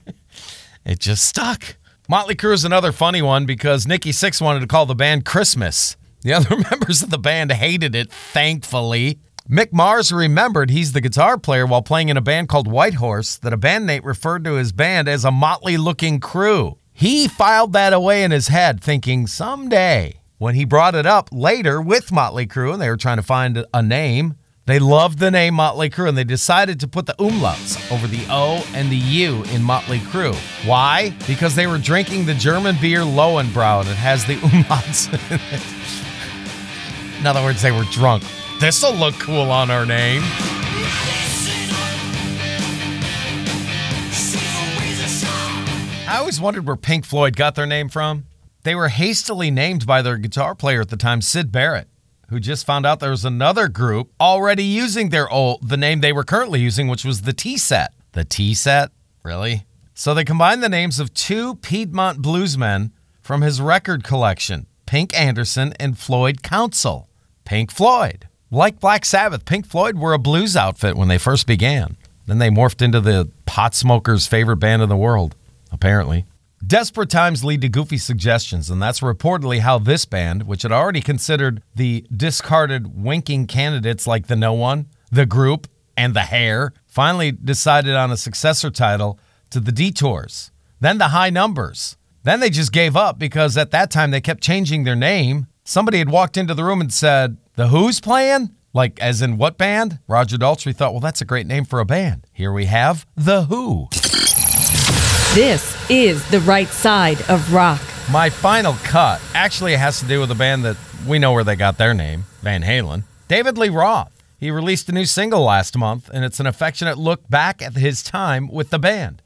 It 0.84 1.00
just 1.00 1.26
stuck. 1.26 1.76
Motley 2.08 2.34
Crue 2.34 2.54
is 2.54 2.64
another 2.64 2.92
funny 2.92 3.20
one 3.20 3.44
because 3.44 3.86
Nikki 3.86 4.10
Sixx 4.10 4.40
wanted 4.40 4.60
to 4.60 4.66
call 4.66 4.86
the 4.86 4.94
band 4.94 5.26
Christmas. 5.26 5.98
The 6.22 6.32
other 6.34 6.56
members 6.56 7.02
of 7.02 7.10
the 7.10 7.18
band 7.18 7.52
hated 7.52 7.94
it, 7.94 8.10
thankfully. 8.10 9.18
Mick 9.50 9.70
Mars 9.70 10.12
remembered 10.12 10.70
he's 10.70 10.92
the 10.92 11.02
guitar 11.02 11.36
player 11.36 11.66
while 11.66 11.82
playing 11.82 12.08
in 12.08 12.16
a 12.16 12.22
band 12.22 12.48
called 12.48 12.66
Whitehorse 12.68 13.36
that 13.38 13.52
a 13.52 13.58
bandmate 13.58 14.04
referred 14.04 14.44
to 14.44 14.54
his 14.54 14.72
band 14.72 15.08
as 15.08 15.26
a 15.26 15.30
motley 15.30 15.76
looking 15.76 16.20
crew. 16.20 16.78
He 16.94 17.28
filed 17.28 17.74
that 17.74 17.92
away 17.92 18.24
in 18.24 18.30
his 18.30 18.48
head, 18.48 18.82
thinking 18.82 19.26
someday, 19.26 20.17
when 20.38 20.54
he 20.54 20.64
brought 20.64 20.94
it 20.94 21.04
up 21.04 21.28
later 21.32 21.82
with 21.82 22.12
Motley 22.12 22.46
Crue 22.46 22.72
and 22.72 22.80
they 22.80 22.88
were 22.88 22.96
trying 22.96 23.16
to 23.16 23.22
find 23.24 23.64
a 23.74 23.82
name, 23.82 24.36
they 24.66 24.78
loved 24.78 25.18
the 25.18 25.32
name 25.32 25.54
Motley 25.54 25.90
Crue 25.90 26.08
and 26.08 26.16
they 26.16 26.24
decided 26.24 26.78
to 26.80 26.86
put 26.88 27.06
the 27.06 27.14
umlauts 27.14 27.90
over 27.90 28.06
the 28.06 28.24
O 28.30 28.64
and 28.72 28.88
the 28.90 28.96
U 28.96 29.42
in 29.52 29.62
Motley 29.62 29.98
Crue. 29.98 30.34
Why? 30.66 31.10
Because 31.26 31.56
they 31.56 31.66
were 31.66 31.78
drinking 31.78 32.26
the 32.26 32.34
German 32.34 32.76
beer 32.80 33.00
Lowenbrau 33.00 33.84
that 33.84 33.96
has 33.96 34.24
the 34.26 34.34
umlauts 34.36 35.12
in 35.12 35.40
it. 35.52 37.20
In 37.20 37.26
other 37.26 37.42
words, 37.42 37.60
they 37.60 37.72
were 37.72 37.84
drunk. 37.90 38.22
This'll 38.60 38.94
look 38.94 39.14
cool 39.14 39.50
on 39.50 39.72
our 39.72 39.84
name. 39.84 40.22
I 46.06 46.18
always 46.18 46.40
wondered 46.40 46.64
where 46.64 46.76
Pink 46.76 47.04
Floyd 47.04 47.34
got 47.34 47.56
their 47.56 47.66
name 47.66 47.88
from. 47.88 48.27
They 48.68 48.74
were 48.74 48.90
hastily 48.90 49.50
named 49.50 49.86
by 49.86 50.02
their 50.02 50.18
guitar 50.18 50.54
player 50.54 50.82
at 50.82 50.90
the 50.90 50.98
time, 50.98 51.22
Syd 51.22 51.50
Barrett, 51.50 51.88
who 52.28 52.38
just 52.38 52.66
found 52.66 52.84
out 52.84 53.00
there 53.00 53.08
was 53.08 53.24
another 53.24 53.66
group 53.66 54.12
already 54.20 54.62
using 54.62 55.08
their 55.08 55.26
old 55.30 55.66
the 55.66 55.78
name 55.78 56.02
they 56.02 56.12
were 56.12 56.22
currently 56.22 56.60
using, 56.60 56.86
which 56.86 57.02
was 57.02 57.22
the 57.22 57.32
Tea 57.32 57.56
Set. 57.56 57.94
The 58.12 58.26
Tea 58.26 58.52
Set? 58.52 58.90
Really? 59.22 59.64
So 59.94 60.12
they 60.12 60.22
combined 60.22 60.62
the 60.62 60.68
names 60.68 61.00
of 61.00 61.14
two 61.14 61.54
Piedmont 61.54 62.20
bluesmen 62.20 62.90
from 63.22 63.40
his 63.40 63.58
record 63.58 64.04
collection, 64.04 64.66
Pink 64.84 65.18
Anderson 65.18 65.72
and 65.80 65.98
Floyd 65.98 66.42
Council. 66.42 67.08
Pink 67.46 67.70
Floyd. 67.70 68.28
Like 68.50 68.80
Black 68.80 69.06
Sabbath, 69.06 69.46
Pink 69.46 69.64
Floyd 69.64 69.96
were 69.96 70.12
a 70.12 70.18
blues 70.18 70.58
outfit 70.58 70.94
when 70.94 71.08
they 71.08 71.16
first 71.16 71.46
began. 71.46 71.96
Then 72.26 72.36
they 72.36 72.50
morphed 72.50 72.82
into 72.82 73.00
the 73.00 73.30
pot 73.46 73.74
smokers' 73.74 74.26
favorite 74.26 74.58
band 74.58 74.82
in 74.82 74.90
the 74.90 74.94
world, 74.94 75.34
apparently. 75.72 76.26
Desperate 76.66 77.08
times 77.08 77.44
lead 77.44 77.60
to 77.60 77.68
goofy 77.68 77.98
suggestions, 77.98 78.68
and 78.68 78.82
that's 78.82 79.00
reportedly 79.00 79.60
how 79.60 79.78
this 79.78 80.04
band, 80.04 80.42
which 80.42 80.62
had 80.62 80.72
already 80.72 81.00
considered 81.00 81.62
the 81.74 82.04
discarded 82.14 83.00
winking 83.02 83.46
candidates 83.46 84.06
like 84.06 84.26
the 84.26 84.36
No 84.36 84.52
One, 84.52 84.86
the 85.10 85.24
Group, 85.24 85.68
and 85.96 86.14
the 86.14 86.22
Hair, 86.22 86.72
finally 86.86 87.30
decided 87.30 87.94
on 87.94 88.10
a 88.10 88.16
successor 88.16 88.70
title 88.70 89.18
to 89.50 89.60
the 89.60 89.72
Detours, 89.72 90.50
then 90.80 90.98
the 90.98 91.08
High 91.08 91.30
Numbers. 91.30 91.96
Then 92.24 92.40
they 92.40 92.50
just 92.50 92.72
gave 92.72 92.96
up 92.96 93.18
because 93.18 93.56
at 93.56 93.70
that 93.70 93.90
time 93.90 94.10
they 94.10 94.20
kept 94.20 94.42
changing 94.42 94.84
their 94.84 94.96
name. 94.96 95.46
Somebody 95.64 95.98
had 95.98 96.10
walked 96.10 96.36
into 96.36 96.54
the 96.54 96.64
room 96.64 96.80
and 96.80 96.92
said, 96.92 97.38
The 97.54 97.68
Who's 97.68 98.00
playing? 98.00 98.50
Like, 98.74 99.00
as 99.00 99.22
in 99.22 99.38
what 99.38 99.56
band? 99.56 100.00
Roger 100.06 100.36
Daltrey 100.36 100.74
thought, 100.74 100.92
well, 100.92 101.00
that's 101.00 101.20
a 101.20 101.24
great 101.24 101.46
name 101.46 101.64
for 101.64 101.80
a 101.80 101.86
band. 101.86 102.26
Here 102.32 102.52
we 102.52 102.66
have 102.66 103.06
The 103.16 103.44
Who. 103.44 103.88
This 105.38 105.88
is 105.88 106.28
the 106.30 106.40
right 106.40 106.66
side 106.66 107.22
of 107.30 107.54
rock. 107.54 107.80
My 108.10 108.28
final 108.28 108.72
cut 108.82 109.20
actually 109.34 109.76
has 109.76 110.00
to 110.00 110.04
do 110.04 110.18
with 110.18 110.32
a 110.32 110.34
band 110.34 110.64
that 110.64 110.76
we 111.06 111.20
know 111.20 111.30
where 111.30 111.44
they 111.44 111.54
got 111.54 111.78
their 111.78 111.94
name 111.94 112.24
Van 112.42 112.64
Halen. 112.64 113.04
David 113.28 113.56
Lee 113.56 113.68
Roth. 113.68 114.10
He 114.36 114.50
released 114.50 114.88
a 114.88 114.92
new 114.92 115.04
single 115.04 115.44
last 115.44 115.78
month, 115.78 116.10
and 116.12 116.24
it's 116.24 116.40
an 116.40 116.48
affectionate 116.48 116.98
look 116.98 117.30
back 117.30 117.62
at 117.62 117.76
his 117.76 118.02
time 118.02 118.48
with 118.48 118.70
the 118.70 118.80
band. 118.80 119.22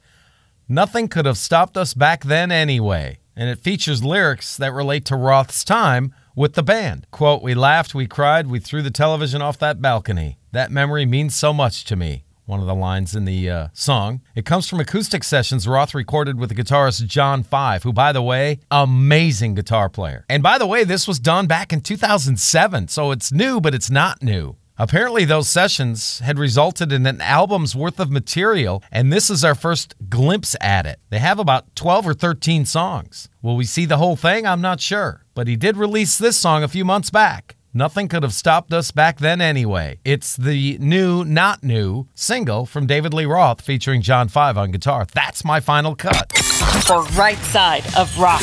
Nothing 0.69 1.07
could 1.07 1.25
have 1.25 1.35
stopped 1.35 1.77
us 1.77 1.95
back 1.95 2.25
then 2.25 2.51
anyway, 2.51 3.17
and 3.35 3.49
it 3.49 3.57
features 3.57 4.03
lyrics 4.03 4.55
that 4.57 4.71
relate 4.71 5.05
to 5.05 5.15
Roth's 5.15 5.63
time 5.63 6.13
with 6.35 6.53
the 6.53 6.61
band. 6.61 7.07
Quote, 7.09 7.41
We 7.41 7.55
laughed, 7.55 7.95
we 7.95 8.05
cried, 8.05 8.45
we 8.45 8.59
threw 8.59 8.83
the 8.83 8.91
television 8.91 9.41
off 9.41 9.57
that 9.57 9.81
balcony. 9.81 10.37
That 10.51 10.69
memory 10.69 11.07
means 11.07 11.35
so 11.35 11.53
much 11.53 11.85
to 11.85 11.95
me. 11.95 12.23
One 12.45 12.59
of 12.59 12.65
the 12.65 12.75
lines 12.75 13.15
in 13.15 13.23
the 13.23 13.49
uh, 13.49 13.67
song. 13.71 14.21
It 14.35 14.45
comes 14.45 14.67
from 14.67 14.81
acoustic 14.81 15.23
sessions 15.23 15.65
Roth 15.65 15.95
recorded 15.95 16.37
with 16.37 16.49
the 16.49 16.55
guitarist 16.55 17.07
John 17.07 17.41
Five, 17.41 17.83
who, 17.83 17.93
by 17.93 18.11
the 18.11 18.21
way, 18.21 18.59
amazing 18.69 19.55
guitar 19.55 19.87
player. 19.87 20.25
And 20.27 20.43
by 20.43 20.57
the 20.57 20.67
way, 20.67 20.83
this 20.83 21.07
was 21.07 21.19
done 21.19 21.47
back 21.47 21.71
in 21.71 21.79
2007, 21.79 22.89
so 22.89 23.11
it's 23.11 23.31
new, 23.31 23.61
but 23.61 23.73
it's 23.73 23.89
not 23.89 24.21
new. 24.21 24.57
Apparently, 24.77 25.23
those 25.23 25.47
sessions 25.47 26.19
had 26.19 26.37
resulted 26.37 26.91
in 26.91 27.05
an 27.05 27.21
album's 27.21 27.75
worth 27.75 27.99
of 27.99 28.11
material, 28.11 28.83
and 28.91 29.13
this 29.13 29.29
is 29.29 29.45
our 29.45 29.55
first 29.55 29.93
glimpse 30.09 30.55
at 30.59 30.85
it. 30.85 30.99
They 31.11 31.19
have 31.19 31.39
about 31.39 31.75
12 31.75 32.07
or 32.07 32.13
13 32.13 32.65
songs. 32.65 33.29
Will 33.41 33.55
we 33.55 33.65
see 33.65 33.85
the 33.85 33.97
whole 33.97 34.15
thing? 34.15 34.45
I'm 34.45 34.61
not 34.61 34.81
sure. 34.81 35.23
But 35.35 35.47
he 35.47 35.55
did 35.55 35.77
release 35.77 36.17
this 36.17 36.37
song 36.37 36.63
a 36.63 36.67
few 36.67 36.83
months 36.83 37.11
back. 37.11 37.55
Nothing 37.75 38.07
could 38.07 38.21
have 38.21 38.33
stopped 38.33 38.71
us 38.71 38.91
back 38.91 39.17
then 39.17 39.41
anyway. 39.41 39.97
It's 40.05 40.37
the 40.37 40.77
new, 40.77 41.25
not 41.25 41.63
new 41.63 42.07
single 42.13 42.67
from 42.67 42.85
David 42.85 43.15
Lee 43.15 43.25
Roth 43.25 43.61
featuring 43.61 44.03
John 44.03 44.27
Five 44.27 44.59
on 44.59 44.69
guitar. 44.69 45.07
That's 45.11 45.43
my 45.43 45.59
final 45.59 45.95
cut. 45.95 46.29
The 46.29 47.11
right 47.17 47.39
side 47.39 47.83
of 47.97 48.15
rock. 48.19 48.41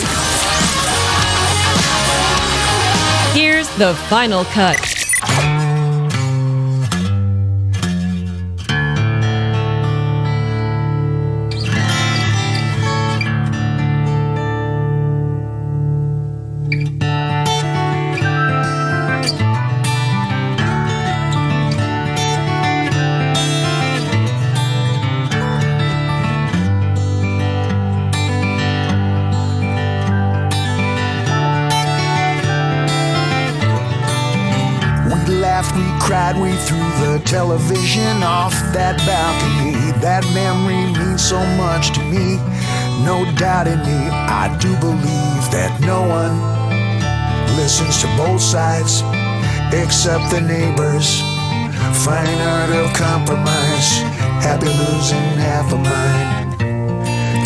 Here's 3.32 3.68
the 3.76 3.94
final 4.08 4.44
cut. 4.46 4.99
We 36.36 36.52
threw 36.68 36.90
the 37.00 37.22
television 37.24 38.22
off 38.22 38.52
that 38.72 38.98
balcony. 39.08 39.90
That 40.00 40.22
memory 40.34 40.92
means 40.92 41.24
so 41.24 41.40
much 41.56 41.90
to 41.96 42.02
me. 42.04 42.36
No 43.04 43.24
doubt 43.36 43.66
in 43.66 43.80
me, 43.80 44.00
I 44.10 44.46
do 44.60 44.68
believe 44.78 45.44
that 45.50 45.72
no 45.80 46.02
one 46.06 46.36
listens 47.56 48.00
to 48.02 48.06
both 48.16 48.40
sides 48.40 49.02
except 49.72 50.30
the 50.30 50.40
neighbors. 50.40 51.20
Fine 52.04 52.40
art 52.46 52.70
of 52.70 52.92
compromise, 52.92 54.04
happy 54.44 54.68
losing 54.68 55.30
half 55.40 55.72
of 55.72 55.80
mine. 55.80 56.52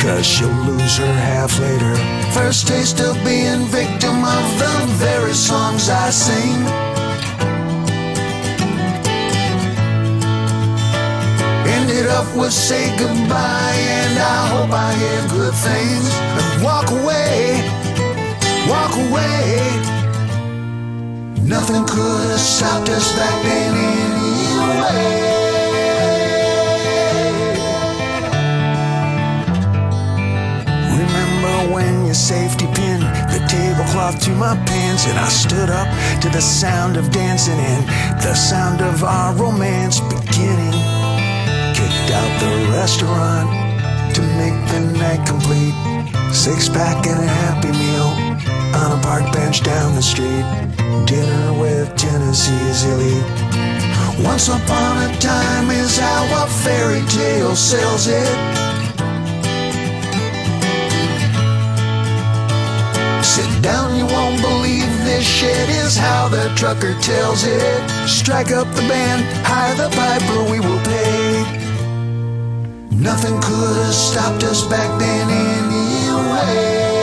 Cause 0.02 0.26
she'll 0.26 0.48
lose 0.66 0.98
her 0.98 1.14
half 1.30 1.58
later. 1.58 1.94
First 2.32 2.66
taste 2.66 3.00
of 3.00 3.14
being 3.24 3.64
victim 3.70 4.24
of 4.24 4.44
the 4.58 4.74
very 4.98 5.32
songs 5.32 5.88
I 5.88 6.10
sing. 6.10 6.83
Up 12.24 12.36
with 12.36 12.52
say 12.52 12.96
goodbye, 12.96 13.76
and 14.00 14.18
I 14.18 14.48
hope 14.52 14.70
I 14.70 14.92
hear 14.94 15.20
good 15.28 15.54
things. 15.54 16.06
And 16.38 16.62
walk 16.62 16.90
away, 16.90 17.60
walk 18.68 18.92
away. 19.06 19.44
Nothing 21.42 21.84
could 21.86 22.30
have 22.30 22.40
stopped 22.40 22.88
us 22.88 23.12
back 23.16 23.36
then 23.42 23.74
anyway. 24.00 25.24
Remember 31.00 31.74
when 31.74 32.06
your 32.06 32.14
safety 32.14 32.66
pinned 32.74 33.04
the 33.32 33.40
tablecloth 33.48 34.20
to 34.24 34.30
my 34.30 34.56
pants, 34.66 35.06
and 35.06 35.18
I 35.18 35.28
stood 35.28 35.70
up 35.70 35.88
to 36.22 36.28
the 36.28 36.40
sound 36.40 36.96
of 36.96 37.10
dancing 37.10 37.58
and 37.58 37.84
the 38.22 38.34
sound 38.34 38.80
of 38.80 39.04
our 39.04 39.34
romance 39.34 40.00
beginning 40.00 40.73
out 42.14 42.40
the 42.40 42.70
restaurant 42.70 43.48
to 44.14 44.22
make 44.38 44.56
the 44.70 44.80
night 44.98 45.26
complete. 45.26 45.74
Six 46.32 46.68
pack 46.68 47.06
and 47.06 47.18
a 47.18 47.26
happy 47.26 47.72
meal 47.72 48.10
on 48.80 48.98
a 48.98 49.02
park 49.02 49.32
bench 49.32 49.62
down 49.62 49.94
the 49.94 50.02
street. 50.02 50.46
Dinner 51.06 51.52
with 51.60 51.94
Tennessee's 51.96 52.84
elite. 52.84 53.26
Once 54.22 54.48
upon 54.48 55.10
a 55.10 55.16
time 55.18 55.70
is 55.70 55.98
how 55.98 56.44
a 56.44 56.46
fairy 56.62 57.02
tale 57.08 57.56
sells 57.56 58.06
it. 58.06 58.36
Sit 63.24 63.50
down, 63.62 63.96
you 63.96 64.06
won't 64.06 64.40
believe 64.40 64.86
this 65.04 65.26
shit 65.26 65.68
is 65.68 65.96
how 65.96 66.28
the 66.28 66.52
trucker 66.54 66.94
tells 67.00 67.44
it. 67.44 68.08
Strike 68.08 68.52
up 68.52 68.68
the 68.74 68.82
band, 68.82 69.24
hire 69.44 69.74
the 69.74 69.90
piper, 69.96 70.50
we 70.50 70.60
will 70.60 70.82
pay. 70.84 71.73
Nothing 72.96 73.40
could 73.42 73.76
have 73.76 73.94
stopped 73.94 74.44
us 74.44 74.66
back 74.68 74.98
then 75.00 75.28
anyway. 75.28 76.93